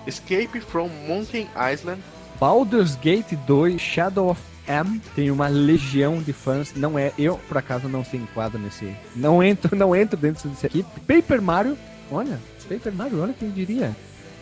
[0.07, 2.01] Escape from Monkey Island.
[2.41, 6.73] Baldur's Gate 2 Shadow of M tem uma legião de fãs.
[6.75, 8.97] Não é, eu por acaso não se enquadro nesse.
[9.15, 10.83] Não entro, não entro dentro desse aqui.
[11.07, 11.77] Paper Mario,
[12.11, 13.95] olha, Paper Mario, olha quem diria.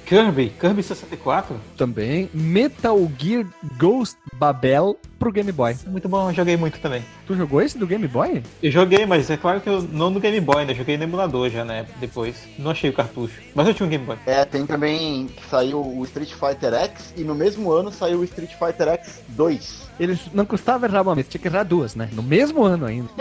[0.08, 1.60] Kirby, Kirby 64.
[1.76, 3.44] Também Metal Gear
[3.76, 5.76] Ghost Babel pro Game Boy.
[5.86, 7.04] Muito bom, eu joguei muito também.
[7.26, 8.42] Tu jogou esse do Game Boy?
[8.62, 10.74] Eu joguei, mas é claro que eu não no Game Boy, né?
[10.74, 11.84] Joguei no emulador já, né?
[12.00, 12.36] Depois.
[12.58, 13.38] Não achei o cartucho.
[13.54, 14.16] Mas eu tinha um Game Boy.
[14.24, 18.24] É, tem também que saiu o Street Fighter X e no mesmo ano saiu o
[18.24, 19.88] Street Fighter X 2.
[20.00, 22.08] Eles não custava errar uma vez, tinha que errar duas, né?
[22.12, 23.10] No mesmo ano ainda.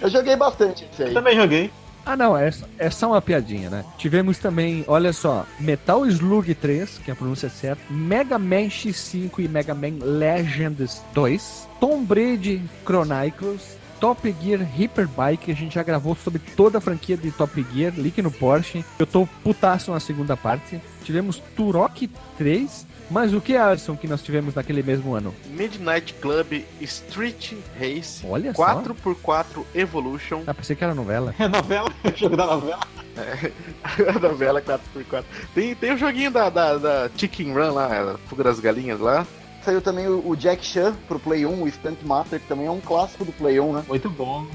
[0.00, 1.08] Eu joguei bastante isso aí.
[1.08, 1.70] Eu também joguei.
[2.04, 3.84] Ah, não, é, é só uma piadinha, né?
[3.96, 9.38] Tivemos também, olha só, Metal Slug 3, que a pronúncia é certa, Mega Man X5
[9.38, 16.16] e Mega Man Legends 2, Tomb Raider Chronicles, Top Gear Hyperbike, a gente já gravou
[16.16, 18.84] sobre toda a franquia de Top Gear, link no Porsche.
[18.98, 20.80] Eu tô putaço na segunda parte.
[21.04, 25.34] Tivemos Turok 3, mas o que, Alisson, que nós tivemos naquele mesmo ano?
[25.46, 28.24] Midnight Club Street Race.
[28.26, 28.82] Olha só.
[28.82, 30.42] 4x4 Evolution.
[30.46, 31.34] Ah, pensei que era novela.
[31.38, 31.92] É novela?
[32.16, 32.80] jogo da novela.
[33.16, 33.52] É,
[34.08, 35.24] a novela 4x4.
[35.54, 39.26] Tem, tem o joguinho da, da, da Chicken Run lá, Fuga das Galinhas lá.
[39.64, 42.70] Saiu também o o Jack Chan pro Play 1, o Stunt Master, que também é
[42.70, 43.84] um clássico do Play 1, né?
[43.86, 44.46] Muito bom.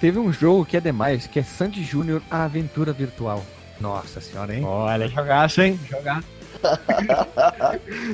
[0.00, 3.44] Teve um jogo que é demais, que é Sandy Júnior A Aventura Virtual.
[3.80, 4.64] Nossa senhora, hein?
[4.64, 5.78] Olha, jogaço, hein?
[5.88, 6.22] Jogar.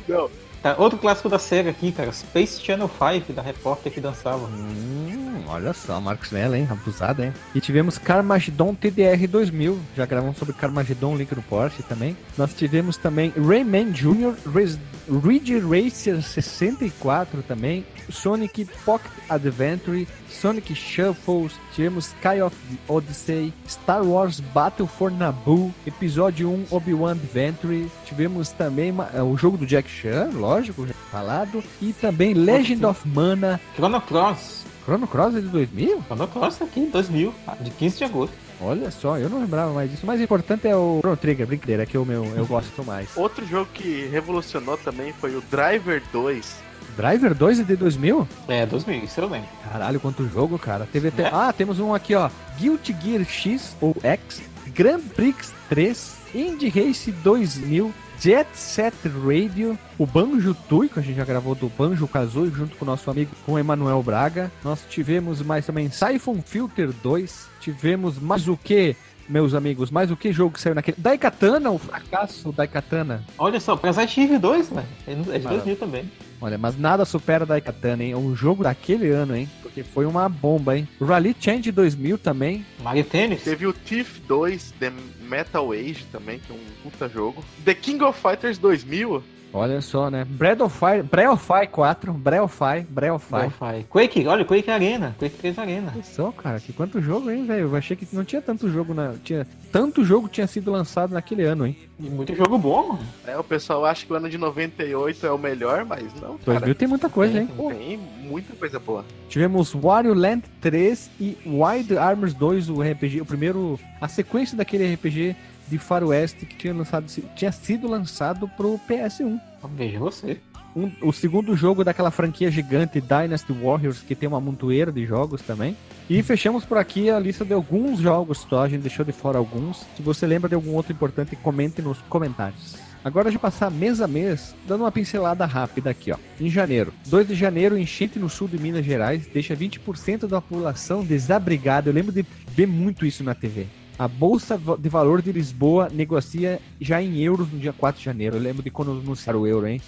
[0.09, 0.31] Não,
[0.63, 2.13] Tá, outro clássico da SEGA aqui, cara.
[2.13, 4.47] Space Channel 5, da repórter que dançava.
[4.47, 5.12] Hum,
[5.53, 6.67] olha só, Marcos Mello, hein?
[6.71, 7.33] Abusado, hein?
[7.55, 9.79] E tivemos Carmageddon TDR 2000.
[9.97, 12.17] Já gravamos sobre Carmageddon, link no Porsche também.
[12.37, 14.79] Nós tivemos também Rayman Jr., Res-
[15.25, 17.85] Ridge Racer 64 também.
[18.11, 25.73] Sonic Pocket Adventure, Sonic Shuffles, tivemos Sky of the Odyssey, Star Wars Battle for Naboo,
[25.87, 31.63] Episódio 1 Obi-Wan Adventure, tivemos também eh, o jogo do Jack Chan, lógico, já falado,
[31.81, 34.65] e também Legend of Mana, Chrono Cross.
[34.85, 36.03] Chrono Cross é de 2000?
[36.07, 38.35] Chrono Cross tá aqui, 2000, ah, de 15 de agosto.
[38.61, 40.05] Olha só, eu não lembrava mais disso.
[40.05, 43.09] O mais importante é o Chrono Trigger, brincadeira, que é o meu, eu gosto mais.
[43.17, 46.57] outro jogo que revolucionou também foi o Driver 2.
[46.97, 48.29] Driver 2 é de 2000?
[48.49, 49.49] É, 2000, isso eu lembro.
[49.71, 50.87] Caralho, quanto jogo, cara.
[50.93, 51.23] Teve até...
[51.25, 51.31] É?
[51.33, 52.29] Ah, temos um aqui, ó.
[52.59, 54.43] Guilty Gear X ou X,
[54.75, 58.95] Grand Prix 3, Indy Race 2000, Jet Set
[59.27, 62.87] Radio, o Banjo Tui, que a gente já gravou do Banjo Kazooie junto com o
[62.87, 64.49] nosso amigo com o Emanuel Braga.
[64.63, 68.95] Nós tivemos mais também Siphon Filter 2, tivemos mais o que,
[69.29, 69.91] meus amigos?
[69.91, 70.99] Mais o que jogo que saiu naquele...
[71.01, 73.25] Daikatana, o fracasso Daikatana.
[73.37, 74.87] Olha só, Resident Evil 2, velho.
[75.05, 76.09] É de 2000 também.
[76.41, 78.15] Olha, mas nada supera Daikatana, hein?
[78.15, 79.51] Um jogo daquele ano, hein?
[79.63, 80.87] Porque foi uma bomba, hein?
[81.01, 82.65] Rally Change 2000 também.
[82.85, 83.43] Mario Tennis.
[83.43, 84.93] Teve o Thief 2, The
[85.33, 87.43] Metal Age também, que é um puta jogo.
[87.65, 89.25] The King of Fighters 2000.
[89.53, 90.25] Olha só, né?
[90.25, 93.85] Breath of Fire, Breath of Fire 4, Breath of Fire, Breath of Fire.
[93.85, 95.15] Quake, olha, Quake Arena.
[95.19, 95.93] Quake 3 Arena.
[95.95, 97.69] Olha só, cara, que quanto jogo, hein, velho?
[97.69, 99.15] Eu achei que não tinha tanto jogo na.
[99.23, 101.77] Tinha, tanto jogo tinha sido lançado naquele ano, hein?
[102.01, 103.07] E muito jogo bom, mano.
[103.27, 106.39] É, o pessoal acha que o ano de 98 é o melhor, mas não.
[106.45, 107.49] 2000 tem muita coisa, hein?
[107.79, 109.05] Tem muita coisa boa.
[109.29, 114.95] Tivemos Wario Land 3 e Wild Armors 2, o RPG, o primeiro, a sequência daquele
[114.95, 115.37] RPG
[115.73, 119.41] de faroeste que tinha, lançado, tinha sido lançado pro PS1.
[119.75, 120.39] Veja você.
[120.77, 125.41] Um, o segundo jogo daquela franquia gigante Dynasty Warriors, que tem uma montoeira de jogos
[125.43, 125.77] também.
[126.11, 129.39] E fechamos por aqui a lista de alguns jogos só, a gente deixou de fora
[129.39, 129.87] alguns.
[129.97, 132.77] Se você lembra de algum outro importante, comente nos comentários.
[133.05, 136.17] Agora de passar mês a mês, dando uma pincelada rápida aqui, ó.
[136.39, 141.03] Em janeiro, 2 de janeiro, enchente no sul de Minas Gerais deixa 20% da população
[141.03, 141.89] desabrigada.
[141.89, 143.67] Eu lembro de ver muito isso na TV.
[144.03, 148.35] A Bolsa de Valor de Lisboa negocia já em euros no dia 4 de janeiro.
[148.35, 149.81] Eu lembro de quando anunciaram o euro, hein?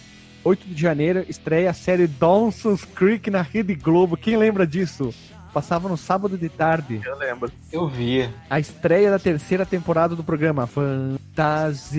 [0.44, 4.16] 8 de janeiro estreia a série Dawson's Creek na Rede Globo.
[4.16, 5.12] Quem lembra disso?
[5.52, 7.00] Passava no sábado de tarde.
[7.04, 7.50] Eu lembro.
[7.72, 8.32] Eu via.
[8.48, 11.98] A estreia da terceira temporada do programa Fantasia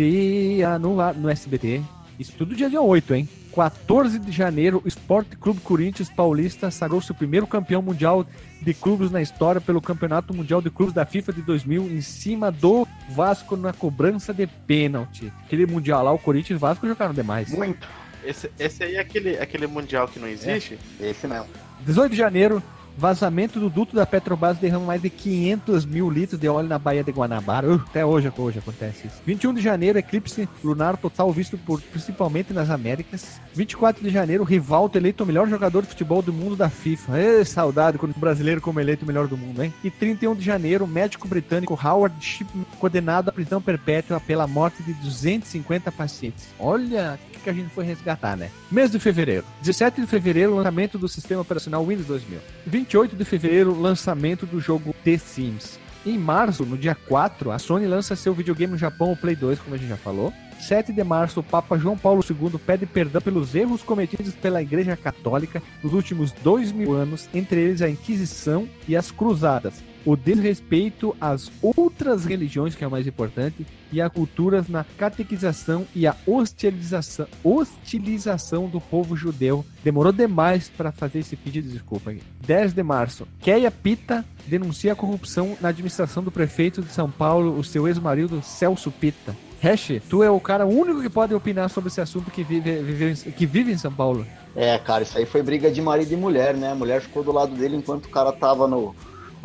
[0.80, 1.82] no, no SBT.
[2.20, 3.30] Isso tudo dia 8, hein?
[3.53, 8.26] 14 de janeiro, o Esporte Clube Corinthians Paulista sagrou-se o primeiro campeão mundial
[8.61, 12.51] de clubes na história pelo Campeonato Mundial de Clubes da FIFA de 2000 em cima
[12.51, 15.32] do Vasco na cobrança de pênalti.
[15.45, 17.49] Aquele mundial lá, o Corinthians e o Vasco jogaram demais.
[17.49, 17.88] Muito.
[18.26, 20.80] Esse, esse aí é aquele, aquele mundial que não existe?
[20.99, 21.47] É, esse mesmo.
[21.86, 22.61] 18 de janeiro,
[22.98, 27.04] vazamento do duto da Petrobras derrama mais de 500 mil litros de óleo na Baía
[27.04, 27.68] de Guanabara.
[27.68, 29.22] Uh, até hoje, hoje acontece isso.
[29.26, 33.39] 21 de janeiro, eclipse lunar total visto por, principalmente nas Américas.
[33.54, 37.20] 24 de janeiro, Rivaldo eleito o melhor jogador de futebol do mundo da FIFA.
[37.20, 39.74] Ê, saudade quando o brasileiro como eleito o melhor do mundo, hein?
[39.84, 44.93] E 31 de janeiro, médico britânico Howard Shipman condenado à prisão perpétua pela morte de
[44.93, 46.48] 250 pacientes.
[46.60, 48.50] Olha o que a gente foi resgatar, né?
[48.72, 49.46] Mês de fevereiro.
[49.62, 52.39] 17 de fevereiro, lançamento do sistema operacional Windows 2000.
[52.86, 55.79] 28 de fevereiro, lançamento do jogo The Sims.
[56.05, 59.59] Em março, no dia 4, a Sony lança seu videogame no Japão, o Play 2,
[59.59, 60.31] como a gente já falou.
[60.59, 64.95] 7 de março, o Papa João Paulo II pede perdão pelos erros cometidos pela Igreja
[64.95, 71.16] Católica nos últimos dois mil anos, entre eles a Inquisição e as Cruzadas, o desrespeito
[71.20, 76.16] às outras religiões, que é o mais importante, e a culturas na catequização e a
[76.28, 79.66] hostilização, hostilização do povo judeu.
[79.84, 82.12] Demorou demais para fazer esse pedido de desculpa.
[82.12, 82.22] Aqui.
[82.45, 87.58] 10 de março, Keia Pita denuncia a corrupção na administração do prefeito de São Paulo,
[87.58, 89.36] o seu ex-marido Celso Pita.
[89.62, 93.32] Hash, tu é o cara único que pode opinar sobre esse assunto que vive, vive,
[93.32, 94.28] que vive em São Paulo.
[94.56, 96.72] É, cara, isso aí foi briga de marido e mulher, né?
[96.72, 98.95] A mulher ficou do lado dele enquanto o cara tava no,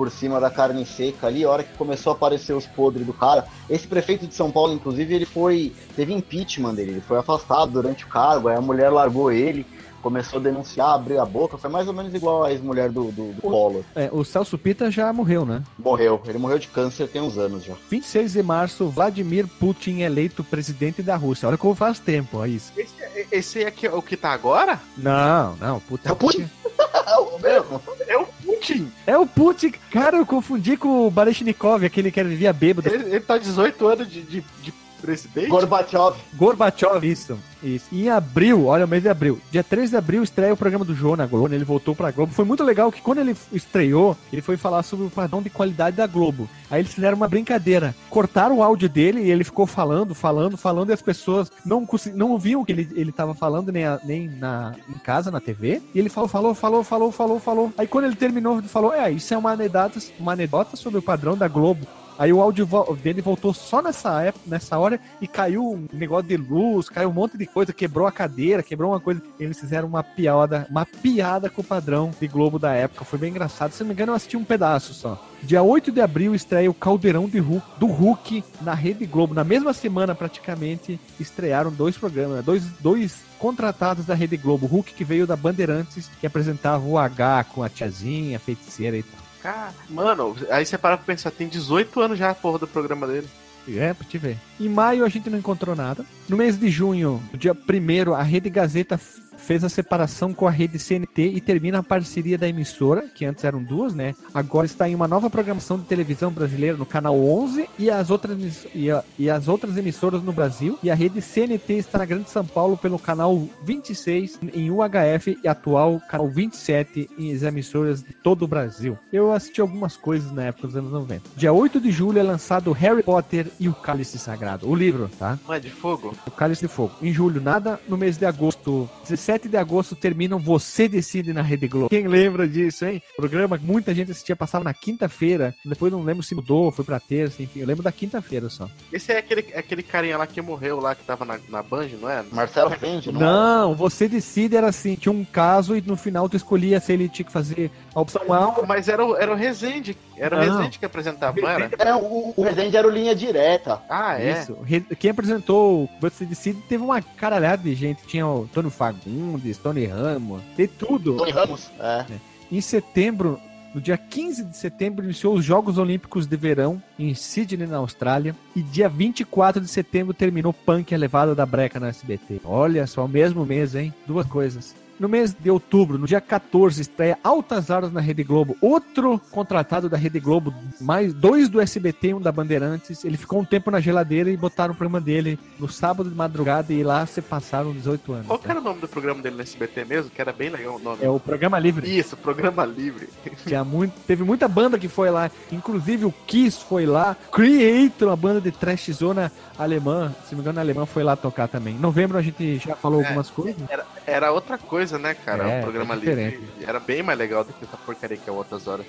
[0.01, 3.13] por cima da carne seca ali, a hora que começou a aparecer os podres do
[3.13, 3.47] cara.
[3.69, 5.75] Esse prefeito de São Paulo, inclusive, ele foi.
[5.95, 9.67] Teve impeachment dele, ele foi afastado durante o cargo, aí a mulher largou ele,
[10.01, 13.35] começou a denunciar, abriu a boca, foi mais ou menos igual a ex-mulher do, do,
[13.35, 13.83] do Collor.
[13.95, 15.63] É, o Celso Pita já morreu, né?
[15.79, 17.75] Morreu, ele morreu de câncer tem uns anos já.
[17.91, 21.47] 26 de março, Vladimir Putin eleito presidente da Rússia.
[21.47, 22.73] Olha como faz tempo, é isso.
[22.75, 22.95] Esse,
[23.31, 24.81] esse aqui é o que tá agora?
[24.97, 26.09] Não, não, Putin.
[26.09, 26.49] É o Putin?
[27.21, 27.83] o mesmo?
[28.09, 28.27] É o
[28.61, 28.93] Putin.
[29.07, 29.73] É o Putin.
[29.91, 32.89] Cara, eu confundi com o Baleshnikov, aquele que vivia bêbado.
[32.89, 35.49] Ele, ele tá 18 anos de, de, de presidente?
[35.49, 36.17] Gorbachev.
[36.35, 37.39] Gorbachev, isso.
[37.63, 37.87] Isso.
[37.93, 39.39] Em abril, olha o mês de abril.
[39.51, 41.55] Dia 3 de abril estreia o programa do João na Globo.
[41.55, 42.33] Ele voltou pra Globo.
[42.33, 45.97] Foi muito legal que quando ele estreou, ele foi falar sobre o padrão de qualidade
[45.97, 46.49] da Globo.
[46.71, 47.95] Aí eles fizeram uma brincadeira.
[48.09, 52.31] Cortaram o áudio dele e ele ficou falando, falando, falando, e as pessoas não, não
[52.31, 55.83] ouviam o que ele, ele tava falando, nem, a, nem na, em casa, na TV.
[55.95, 57.73] E ele falou, falou, falou, falou, falou, falou.
[57.77, 61.03] Aí quando ele terminou, ele falou: É, isso é uma anedota, uma anedota sobre o
[61.03, 61.87] padrão da Globo.
[62.21, 62.69] Aí o áudio
[63.03, 67.15] dele voltou só nessa época, nessa hora e caiu um negócio de luz, caiu um
[67.15, 69.23] monte de coisa, quebrou a cadeira, quebrou uma coisa.
[69.39, 73.07] Eles fizeram uma piada, uma piada com o padrão de Globo da época.
[73.07, 73.73] Foi bem engraçado.
[73.73, 75.27] Se não me engano, eu assisti um pedaço só.
[75.43, 79.33] Dia 8 de abril estreia o Caldeirão de Hulk, do Hulk na Rede Globo.
[79.33, 84.67] Na mesma semana, praticamente, estrearam dois programas, dois, dois contratados da Rede Globo.
[84.67, 88.99] O Hulk que veio da Bandeirantes, que apresentava o H com a tiazinha, a feiticeira
[88.99, 89.20] e tal.
[89.43, 93.07] Cara, mano, aí você para pra pensar, tem 18 anos já a porra do programa
[93.07, 93.29] dele.
[93.69, 94.37] É, pra te ver.
[94.59, 96.05] Em maio a gente não encontrou nada.
[96.29, 98.99] No mês de junho, no dia 1 a Rede Gazeta
[99.41, 103.45] fez a separação com a rede CNT e termina a parceria da emissora, que antes
[103.45, 104.15] eram duas, né?
[104.33, 108.67] Agora está em uma nova programação de televisão brasileira no canal 11 e as outras,
[108.75, 110.79] e, a, e as outras emissoras no Brasil.
[110.83, 115.49] E a rede CNT está na Grande São Paulo pelo canal 26 em UHF e
[115.49, 118.99] atual canal 27 em as emissoras de todo o Brasil.
[119.13, 121.31] Eu assisti algumas coisas na época dos anos 90.
[121.37, 125.39] Dia 8 de julho é lançado Harry Potter e o Cálice Sagrado, o livro, tá?
[125.47, 126.15] Não é de fogo?
[126.27, 126.93] O Cálice de Fogo.
[127.03, 127.81] Em julho, nada.
[127.89, 131.89] No mês de agosto, 17 de agosto, terminam Você Decide na Rede Globo.
[131.89, 133.03] Quem lembra disso, hein?
[133.17, 135.55] Programa que muita gente assistia, passava na quinta-feira.
[135.65, 137.61] Depois não lembro se mudou, foi pra terça, enfim.
[137.61, 138.69] Eu lembro da quinta-feira só.
[138.93, 142.09] Esse é aquele, aquele carinha lá que morreu lá, que tava na, na Band, não
[142.11, 142.25] é?
[142.33, 146.37] Marcelo Rende, não, Não, Você Decide era assim, tinha um caso e no final tu
[146.37, 149.35] escolhia se ele tinha que fazer a opção A ou Mas era o, era o
[149.35, 149.97] Rezende.
[150.17, 150.57] Era o Não.
[150.57, 151.71] Rezende que apresentava, não era?
[151.79, 153.81] É, o, o Rezende era o linha direta.
[153.89, 154.33] Ah, é?
[154.33, 154.57] Isso.
[154.99, 158.03] Quem apresentou o Você Decide teve uma caralhada de gente.
[158.07, 161.17] Tinha o Tony Fagundes, Tony Ramos, tem tudo.
[161.17, 161.71] Tony Ramos.
[161.81, 162.05] É.
[162.51, 163.41] Em setembro,
[163.73, 168.35] no dia 15 de setembro, iniciou os Jogos Olímpicos de Verão em Sydney, na Austrália.
[168.55, 172.41] E dia 24 de setembro terminou Punk, a levada da breca na SBT.
[172.45, 173.95] Olha só, o mesmo mês, hein?
[174.07, 174.75] Duas coisas.
[175.01, 178.55] No mês de outubro, no dia 14, estreia Altas Horas na Rede Globo.
[178.61, 183.03] Outro contratado da Rede Globo, mais dois do SBT e um da Bandeirantes.
[183.03, 186.71] Ele ficou um tempo na geladeira e botaram o programa dele no sábado de madrugada
[186.71, 188.27] e lá se passaram 18 anos.
[188.27, 190.11] Qual que era o nome do programa dele no SBT mesmo?
[190.11, 190.99] Que era bem legal o nome.
[191.01, 191.99] É o Programa Livre.
[191.99, 193.09] Isso, Programa Livre.
[193.47, 198.17] Tinha muito, teve muita banda que foi lá, inclusive o Kiss foi lá, Creator, uma
[198.17, 201.75] banda de trash zona alemã, se não me engano, alemã foi lá tocar também.
[201.75, 203.57] Em novembro a gente já falou É, algumas coisas.
[203.69, 205.49] Era, era outra coisa, né, cara?
[205.49, 208.33] É, o Programa é Livre era bem mais legal do que essa porcaria que é
[208.33, 208.87] outras horas.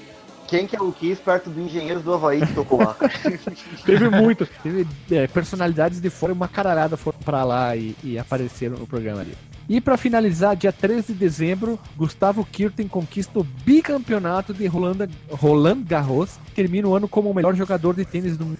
[0.48, 2.96] Quem que é o Kiss perto do Engenheiros do Havaí que tocou lá?
[3.86, 8.78] Teve muito, teve é, personalidades de fora, uma caralhada foram pra lá e, e apareceram
[8.78, 9.34] no programa ali.
[9.72, 15.82] E pra finalizar, dia 13 de dezembro, Gustavo Kirten conquista o bicampeonato de Roland, Roland
[15.84, 18.58] Garros, termina o ano como o melhor jogador de tênis do mundo.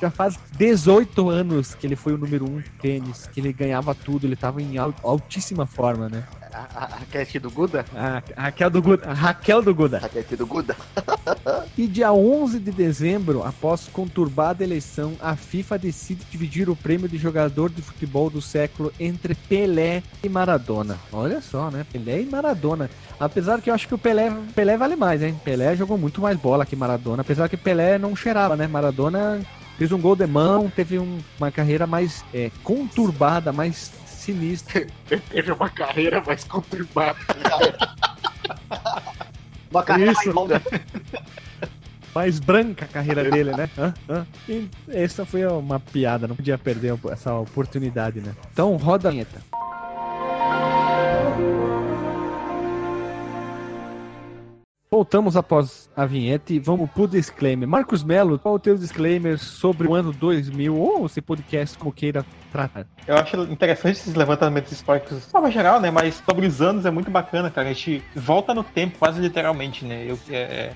[0.00, 3.94] Já faz 18 anos que ele foi o número um em tênis, que ele ganhava
[3.94, 6.24] tudo, ele tava em al- altíssima forma, né?
[6.50, 7.84] A, Cat do Guda?
[7.94, 9.12] A, a Raquel do Guda.
[9.12, 10.00] Raquel do Guda.
[10.00, 10.74] Cat do Guda.
[11.76, 17.16] E dia 11 de dezembro, após conturbada eleição, a FIFA decide dividir o prêmio de
[17.16, 20.96] jogador de futebol do século entre Pelé e Maradona.
[21.12, 21.84] Olha só, né?
[21.92, 22.88] Pelé e Maradona.
[23.18, 25.38] Apesar que eu acho que o Pelé, Pelé vale mais, hein?
[25.44, 27.22] Pelé jogou muito mais bola que Maradona.
[27.22, 28.66] Apesar que Pelé não cheirava, né?
[28.68, 29.40] Maradona
[29.76, 34.86] fez um gol de mão, teve um- uma carreira mais é, conturbada, mais sinistra.
[35.30, 37.16] Teve uma carreira mais conturbada.
[39.70, 40.22] Uma carreira Isso.
[40.24, 40.62] mais longa.
[42.14, 43.68] mais branca a carreira dele, né?
[43.78, 43.94] Hã?
[44.08, 44.26] Hã?
[44.48, 48.34] E essa foi uma piada, não podia perder essa oportunidade, né?
[48.52, 49.40] Então roda a vinheta.
[54.90, 57.68] Voltamos após a vinheta e vamos pro disclaimer.
[57.68, 61.92] Marcos Melo, qual é o teu disclaimer sobre o ano 2000 ou esse podcast como
[61.92, 62.86] queira tratar?
[63.06, 65.90] Eu acho interessante esses levantamentos históricos, de forma geral, né?
[65.90, 67.68] Mas sobre os anos é muito bacana, cara.
[67.68, 70.06] A gente volta no tempo, quase literalmente, né?
[70.08, 70.72] Eu, é, é-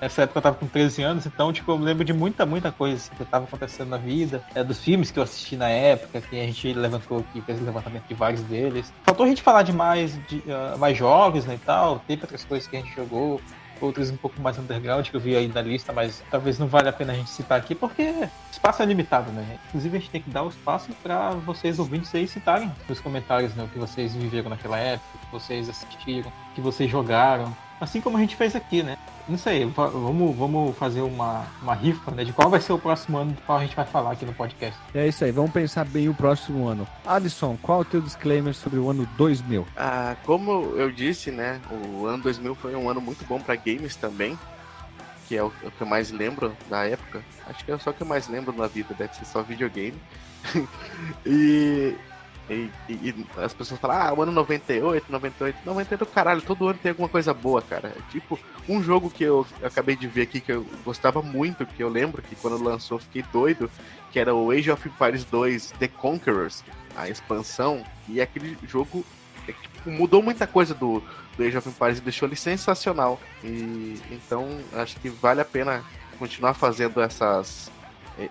[0.00, 2.96] Nessa época eu tava com 13 anos, então, tipo, eu lembro de muita, muita coisa
[2.96, 6.38] assim, que tava acontecendo na vida, é, dos filmes que eu assisti na época, que
[6.38, 8.92] a gente levantou aqui, fez levantamento de vários deles.
[9.04, 12.44] Faltou a gente falar de mais, de, ah, mais jogos, né, e tal, teve outras
[12.44, 13.40] coisas que a gente jogou,
[13.80, 16.88] outros um pouco mais underground que eu vi aí da lista, mas talvez não vale
[16.88, 19.58] a pena a gente citar aqui, porque espaço é limitado, né?
[19.68, 23.54] Inclusive a gente tem que dar o espaço para vocês ouvintes aí citarem nos comentários,
[23.54, 27.54] né, o que vocês viveram naquela época, o que vocês assistiram, o que vocês jogaram,
[27.80, 28.96] assim como a gente fez aqui, né?
[29.28, 32.78] Não sei, va- vamos, vamos fazer uma, uma rifa, né, de qual vai ser o
[32.78, 34.78] próximo ano do qual a gente vai falar aqui no podcast.
[34.94, 36.86] É isso aí, vamos pensar bem o próximo ano.
[37.04, 39.66] Alisson, qual é o teu disclaimer sobre o ano 2000?
[39.76, 43.96] Ah, como eu disse, né, o ano 2000 foi um ano muito bom pra games
[43.96, 44.38] também,
[45.26, 47.20] que é o, o que eu mais lembro da época.
[47.48, 49.96] Acho que é só o que eu mais lembro na vida, deve ser só videogame.
[51.26, 51.96] e,
[52.48, 56.78] e, e- e as pessoas falam, ah, o ano 98, 98, 98, caralho, todo ano
[56.80, 57.92] tem alguma coisa boa, cara.
[58.10, 58.38] Tipo,
[58.68, 62.22] um jogo que eu acabei de ver aqui que eu gostava muito, que eu lembro
[62.22, 63.70] que quando lançou fiquei doido,
[64.12, 66.62] que era o Age of Empires 2 The Conquerors,
[66.96, 69.04] a expansão, e aquele jogo
[69.48, 71.02] é tipo, mudou muita coisa do,
[71.36, 73.20] do Age of Empires e deixou ele sensacional.
[73.44, 75.84] E então acho que vale a pena
[76.18, 77.70] continuar fazendo essas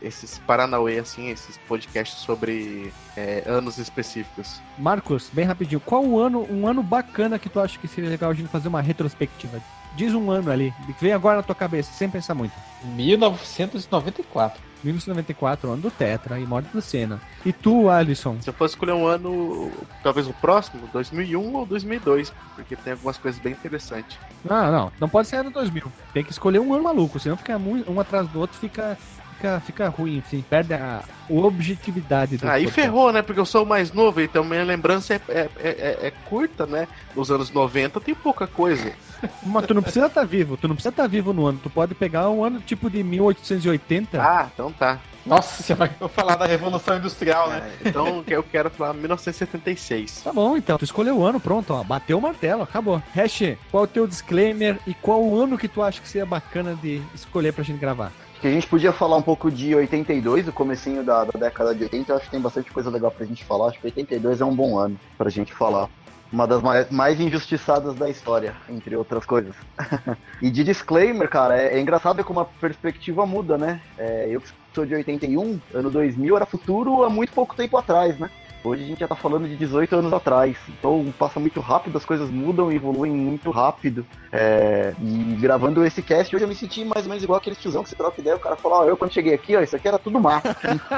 [0.01, 4.61] esses Paranauê, assim, esses podcasts sobre eh, anos específicos.
[4.77, 8.31] Marcos, bem rapidinho, qual o ano, um ano bacana que tu acha que seria legal
[8.31, 9.61] a gente fazer uma retrospectiva?
[9.95, 12.53] Diz um ano ali, que vem agora na tua cabeça, sem pensar muito.
[12.83, 14.61] 1994.
[14.83, 17.19] 1994, ano do Tetra e morte do Senna.
[17.43, 18.37] E tu, Alisson?
[18.41, 19.71] Se eu fosse escolher um ano,
[20.03, 24.17] talvez o próximo, 2001 ou 2002, porque tem algumas coisas bem interessantes.
[24.43, 25.91] Não, não, não pode ser ano 2000.
[26.13, 28.97] Tem que escolher um ano maluco, senão fica muito, um atrás do outro, fica
[29.35, 32.81] fica, fica ruim, enfim, perde a, objetividade do Aí podcast.
[32.81, 33.21] ferrou, né?
[33.21, 36.87] Porque eu sou o mais novo, então minha lembrança é, é, é, é curta, né?
[37.15, 38.93] Nos anos 90 tem pouca coisa.
[39.43, 41.95] Mas tu não precisa estar vivo, tu não precisa estar vivo no ano, tu pode
[41.95, 44.21] pegar um ano tipo de 1880.
[44.21, 44.99] Ah, então tá.
[45.25, 47.71] Nossa, você vai falar da Revolução Industrial, né?
[47.83, 50.21] Então eu quero falar 1976.
[50.23, 53.01] Tá bom, então, tu escolheu o ano, pronto, ó, bateu o martelo, acabou.
[53.15, 56.27] Hash, qual é o teu disclaimer e qual o ano que tu acha que seria
[56.27, 58.11] bacana de escolher pra gente gravar?
[58.45, 61.85] Que a gente podia falar um pouco de 82, o comecinho da, da década de
[61.85, 63.69] 80, eu acho que tem bastante coisa legal pra gente falar.
[63.69, 65.89] Acho que 82 é um bom ano pra gente falar.
[66.31, 69.55] Uma das mais, mais injustiçadas da história, entre outras coisas.
[70.43, 73.81] e de disclaimer, cara, é, é, engraçado como a perspectiva muda, né?
[73.97, 74.43] É, eu
[74.75, 78.29] sou de 81, ano 2000 era futuro há muito pouco tempo atrás, né?
[78.65, 80.57] Hoje a gente já tá falando de 18 anos atrás.
[80.67, 84.03] Então passa muito rápido, as coisas mudam e evoluem muito rápido.
[84.31, 84.93] É...
[84.99, 87.89] E gravando esse cast, hoje eu me senti mais ou menos igual aquele tiozão que
[87.89, 88.35] você troca ideia.
[88.35, 90.49] O cara falou, ó, eu quando cheguei aqui, ó, isso aqui era tudo mato.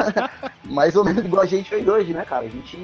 [0.64, 2.46] mais ou menos igual a gente fez hoje, né, cara?
[2.46, 2.78] A gente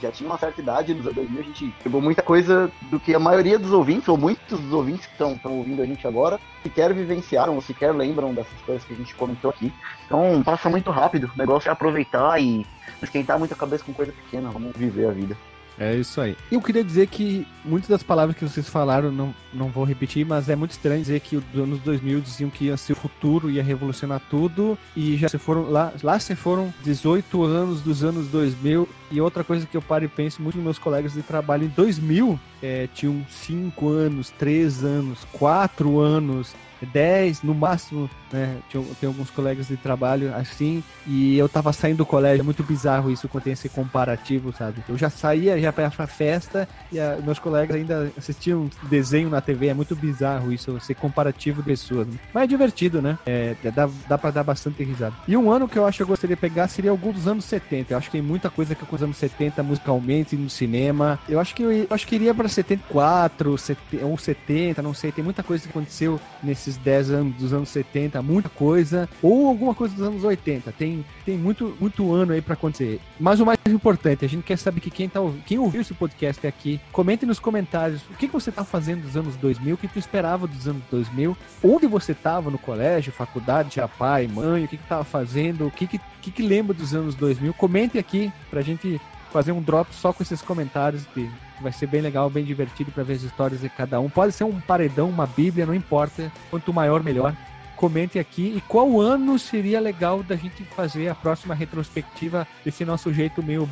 [0.00, 3.14] já tinha uma certa idade, nos anos 2000 a gente pegou muita coisa do que
[3.14, 6.92] a maioria dos ouvintes, ou muitos dos ouvintes que estão ouvindo a gente agora, sequer
[6.94, 9.72] vivenciaram ou sequer lembram dessas coisas que a gente comentou aqui.
[10.06, 11.30] Então passa muito rápido.
[11.34, 12.66] O negócio é aproveitar e
[13.06, 15.36] esquentar muito a cabeça com coisa pequena, vamos viver a vida.
[15.80, 16.36] É isso aí.
[16.52, 20.50] Eu queria dizer que muitas das palavras que vocês falaram, não, não vou repetir, mas
[20.50, 23.62] é muito estranho dizer que os anos 2000 diziam que ia ser o futuro, ia
[23.62, 28.86] revolucionar tudo, e já se foram, lá, lá se foram 18 anos dos anos 2000,
[29.10, 31.68] e outra coisa que eu paro e penso, muitos dos meus colegas de trabalho em
[31.68, 36.54] 2000 é, tinham 5 anos, 3 anos, 4 anos,
[36.86, 38.56] 10 no máximo, né?
[38.68, 42.62] Tinha, tem alguns colegas de trabalho assim, e eu tava saindo do colégio, é muito
[42.62, 44.82] bizarro isso quando tem esse comparativo, sabe?
[44.88, 49.68] Eu já saía já pra, festa e a, meus colegas ainda assistiam desenho na TV,
[49.68, 52.06] é muito bizarro isso, ser comparativo de pessoas.
[52.06, 52.14] Né?
[52.32, 53.18] Mas é divertido, né?
[53.26, 55.14] É, dá, dá pra dar bastante risada.
[55.26, 57.44] E um ano que eu acho que eu gostaria de pegar seria algum dos anos
[57.44, 57.92] 70.
[57.92, 61.18] Eu acho que tem muita coisa que com os anos 70 musicalmente no cinema.
[61.28, 65.12] Eu acho que eu, eu acho que iria pra 74 70, ou 70, não sei,
[65.12, 69.74] tem muita coisa que aconteceu nesses 10 anos dos anos 70, muita coisa, ou alguma
[69.74, 70.72] coisa dos anos 80.
[70.72, 73.00] Tem, tem muito, muito ano aí para acontecer.
[73.18, 76.46] Mas o mais importante, a gente quer saber que quem, tá, quem ouviu esse podcast
[76.46, 79.88] aqui, comente nos comentários o que, que você tá fazendo dos anos 2000, o que
[79.88, 84.68] tu esperava dos anos 2000, onde você tava no colégio, faculdade, tinha pai, mãe, o
[84.68, 87.54] que que tava fazendo, o que que, que, que lembra dos anos 2000.
[87.54, 89.00] Comente aqui pra gente
[89.32, 91.30] fazer um drop só com esses comentários de
[91.62, 94.08] vai ser bem legal, bem divertido para ver as histórias de cada um.
[94.08, 96.30] Pode ser um paredão, uma bíblia, não importa.
[96.50, 97.34] Quanto maior, melhor.
[97.76, 98.54] Comente aqui.
[98.56, 103.68] E qual ano seria legal da gente fazer a próxima retrospectiva desse nosso jeito meio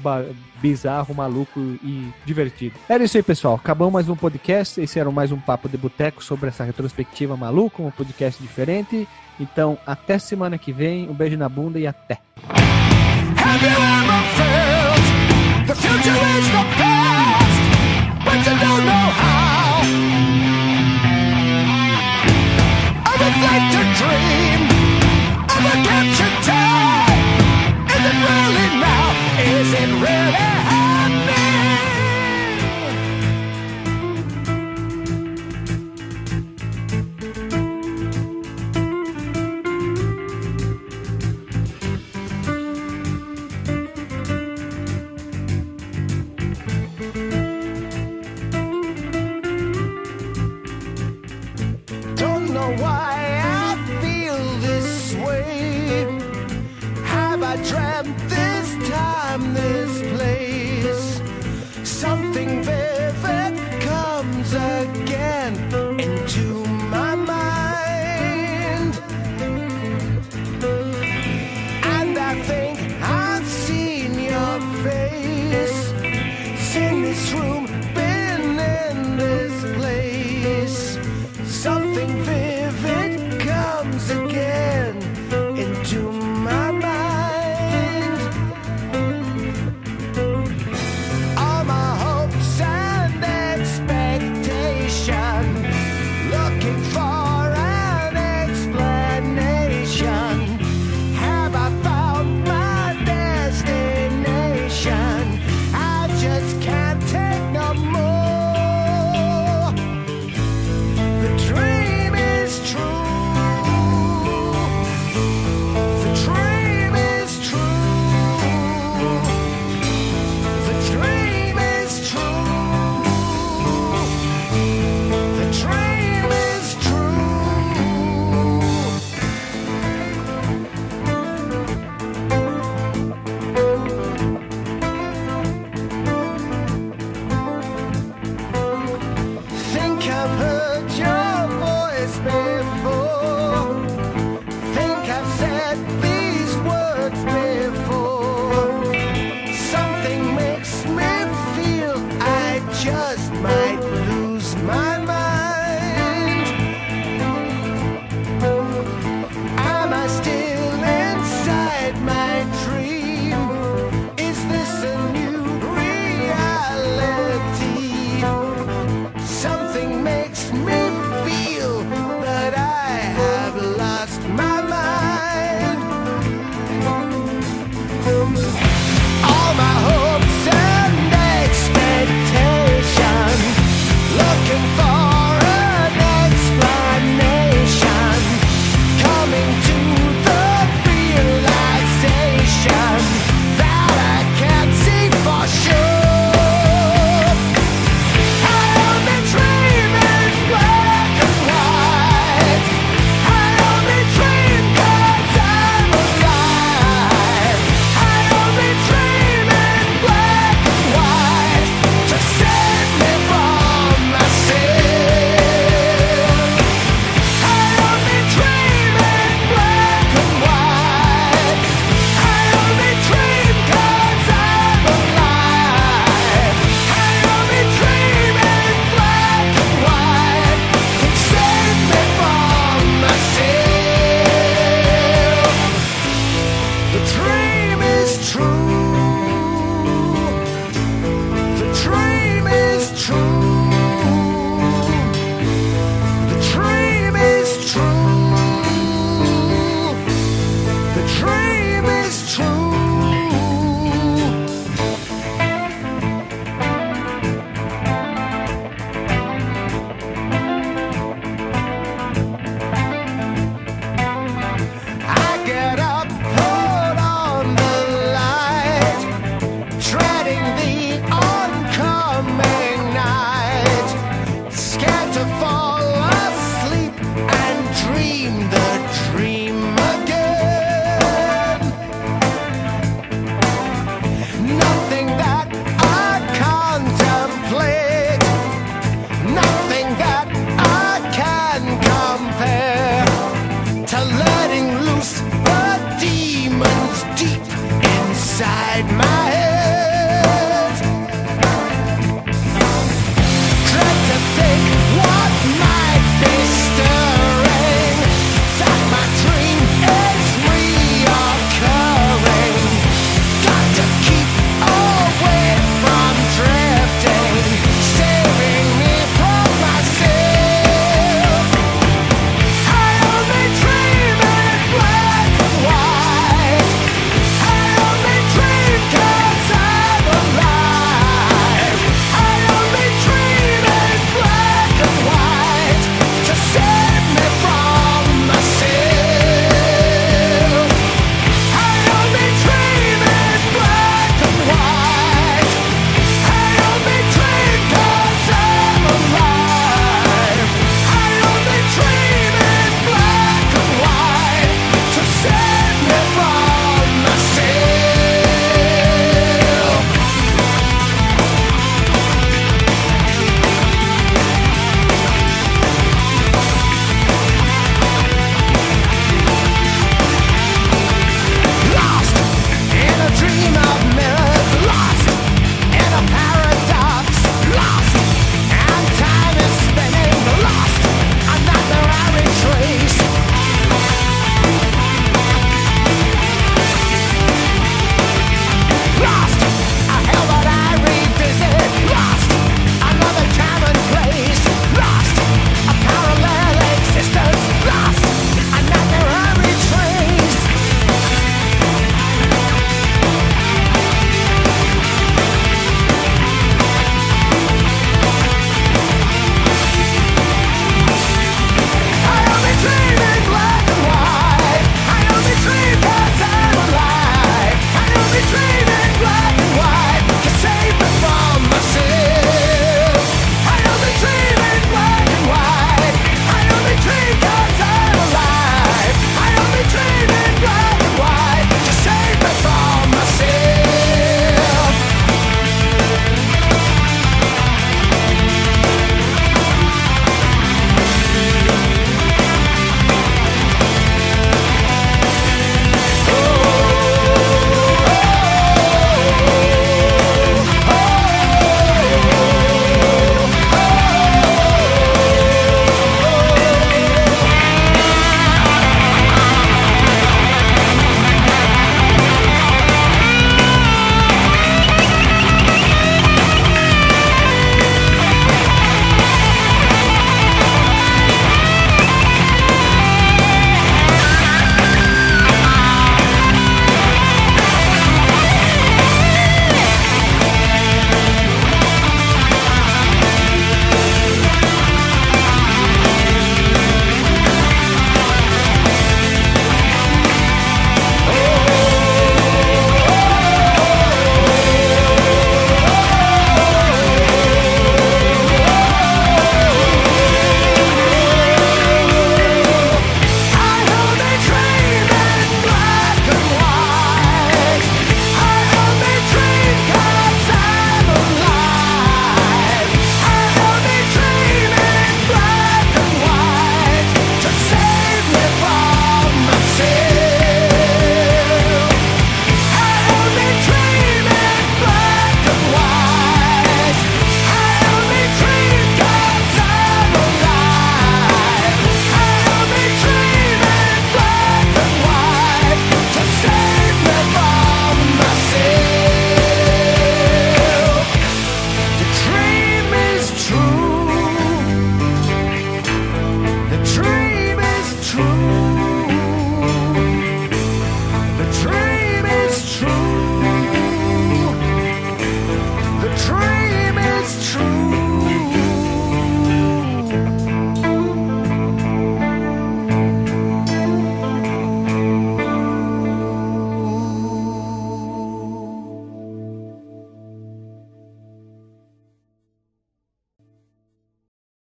[0.62, 2.74] bizarro, maluco e divertido.
[2.89, 3.57] Era isso aí, pessoal.
[3.57, 4.80] Acabamos mais um podcast.
[4.80, 9.07] Esse era mais um papo de boteco sobre essa retrospectiva maluca, um podcast diferente.
[9.39, 11.09] Então, até semana que vem.
[11.09, 12.18] Um beijo na bunda e até.
[15.68, 16.97] The future is the past,